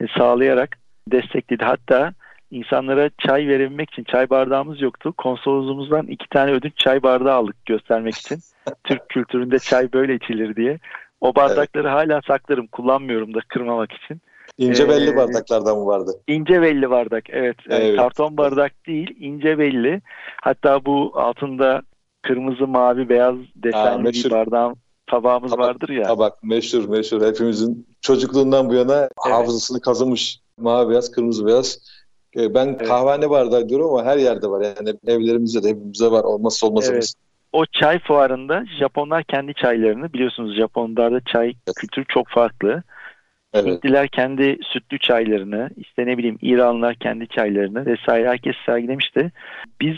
[0.00, 0.78] e, sağlayarak
[1.08, 1.64] destekledi.
[1.64, 2.12] Hatta
[2.52, 5.14] insanlara çay verebilmek için çay bardağımız yoktu.
[5.16, 8.38] Konsolosluğumuzdan iki tane ödünç çay bardağı aldık göstermek için.
[8.84, 10.78] Türk kültüründe çay böyle içilir diye.
[11.20, 11.96] O bardakları evet.
[11.96, 12.66] hala saklarım.
[12.66, 14.20] Kullanmıyorum da kırmamak için.
[14.58, 16.10] İnce belli ee, bardaklardan mı vardı?
[16.26, 17.56] İnce belli bardak evet.
[17.68, 17.84] evet.
[17.84, 20.02] Yani karton bardak değil ince belli.
[20.42, 21.82] Hatta bu altında
[22.22, 24.74] kırmızı mavi beyaz desenli ha, bir bardağım
[25.06, 26.02] tabağımız tabak, vardır ya.
[26.02, 29.10] Tabak meşhur meşhur hepimizin çocukluğundan bu yana evet.
[29.16, 31.78] hafızasını kazımış mavi beyaz kırmızı beyaz.
[32.36, 32.88] Ee, ben evet.
[32.88, 36.94] kahvehane bardağı diyorum ama her yerde var yani evlerimizde de hepimizde var olmazsa olmazımız.
[36.94, 37.32] Evet.
[37.52, 41.76] O çay fuarında Japonlar kendi çaylarını biliyorsunuz Japonlarda çay evet.
[41.76, 42.82] kültürü çok farklı.
[43.54, 43.66] Evet.
[43.66, 49.32] Hintliler kendi sütlü çaylarını, işte ne bileyim İranlılar kendi çaylarını vesaire herkes sergilemişti.
[49.80, 49.96] Biz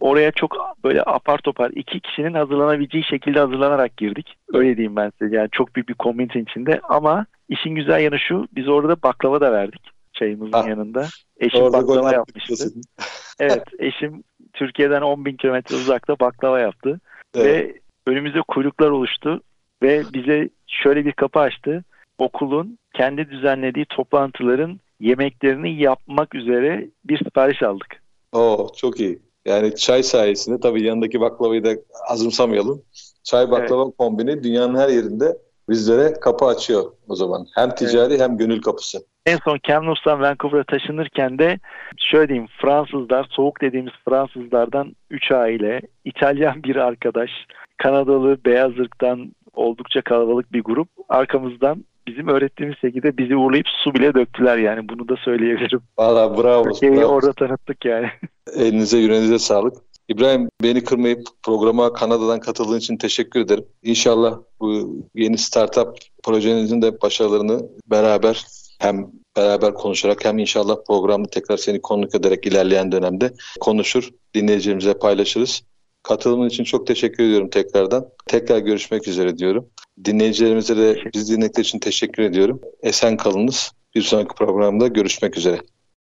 [0.00, 4.34] oraya çok böyle apar topar iki kişinin hazırlanabileceği şekilde hazırlanarak girdik.
[4.52, 5.36] Öyle diyeyim ben size.
[5.36, 9.52] Yani çok büyük bir komünitenin içinde ama işin güzel yanı şu biz orada baklava da
[9.52, 10.68] verdik çayımızın ha.
[10.68, 11.06] yanında.
[11.40, 12.68] Eşim orada baklava yapmıştı.
[13.40, 17.00] evet eşim Türkiye'den 10 bin kilometre uzakta baklava yaptı.
[17.34, 17.46] Evet.
[17.46, 19.40] Ve önümüzde kuyruklar oluştu
[19.82, 21.84] ve bize şöyle bir kapı açtı.
[22.18, 28.02] Okulun kendi düzenlediği toplantıların yemeklerini yapmak üzere bir sipariş aldık.
[28.32, 29.18] Oo çok iyi.
[29.44, 31.70] Yani çay sayesinde tabii yanındaki baklavayı da
[32.08, 32.82] azımsamayalım.
[33.22, 33.94] Çay baklava evet.
[33.98, 35.38] kombini dünyanın her yerinde
[35.68, 37.46] bizlere kapı açıyor o zaman.
[37.54, 38.20] Hem ticari evet.
[38.20, 39.06] hem gönül kapısı.
[39.26, 41.58] En son Kamlos'tan Vancouver'a taşınırken de
[41.98, 47.30] şöyle diyeyim Fransızlar, soğuk dediğimiz Fransızlardan 3 aile, İtalyan bir arkadaş,
[47.76, 54.14] Kanadalı beyaz ırktan oldukça kalabalık bir grup arkamızdan bizim öğrettiğimiz şekilde bizi uğurlayıp su bile
[54.14, 55.80] döktüler yani bunu da söyleyebilirim.
[55.98, 56.64] Valla bravo.
[56.64, 58.06] Türkiye'yi orada tanıttık yani.
[58.56, 59.74] Elinize yüreğinize sağlık.
[60.08, 63.64] İbrahim beni kırmayıp programa Kanada'dan katıldığın için teşekkür ederim.
[63.82, 65.88] İnşallah bu yeni startup
[66.22, 67.60] projenizin de başarılarını
[67.90, 68.44] beraber
[68.78, 69.06] hem
[69.36, 75.62] beraber konuşarak hem inşallah programda tekrar seni konuk ederek ilerleyen dönemde konuşur, dinleyicilerimize paylaşırız.
[76.02, 78.08] Katılımın için çok teşekkür ediyorum tekrardan.
[78.26, 79.66] Tekrar görüşmek üzere diyorum.
[80.04, 82.60] Dinleyicilerimize de biz dinledikleri için teşekkür ediyorum.
[82.82, 83.72] Esen kalınız.
[83.94, 85.60] Bir sonraki programda görüşmek üzere.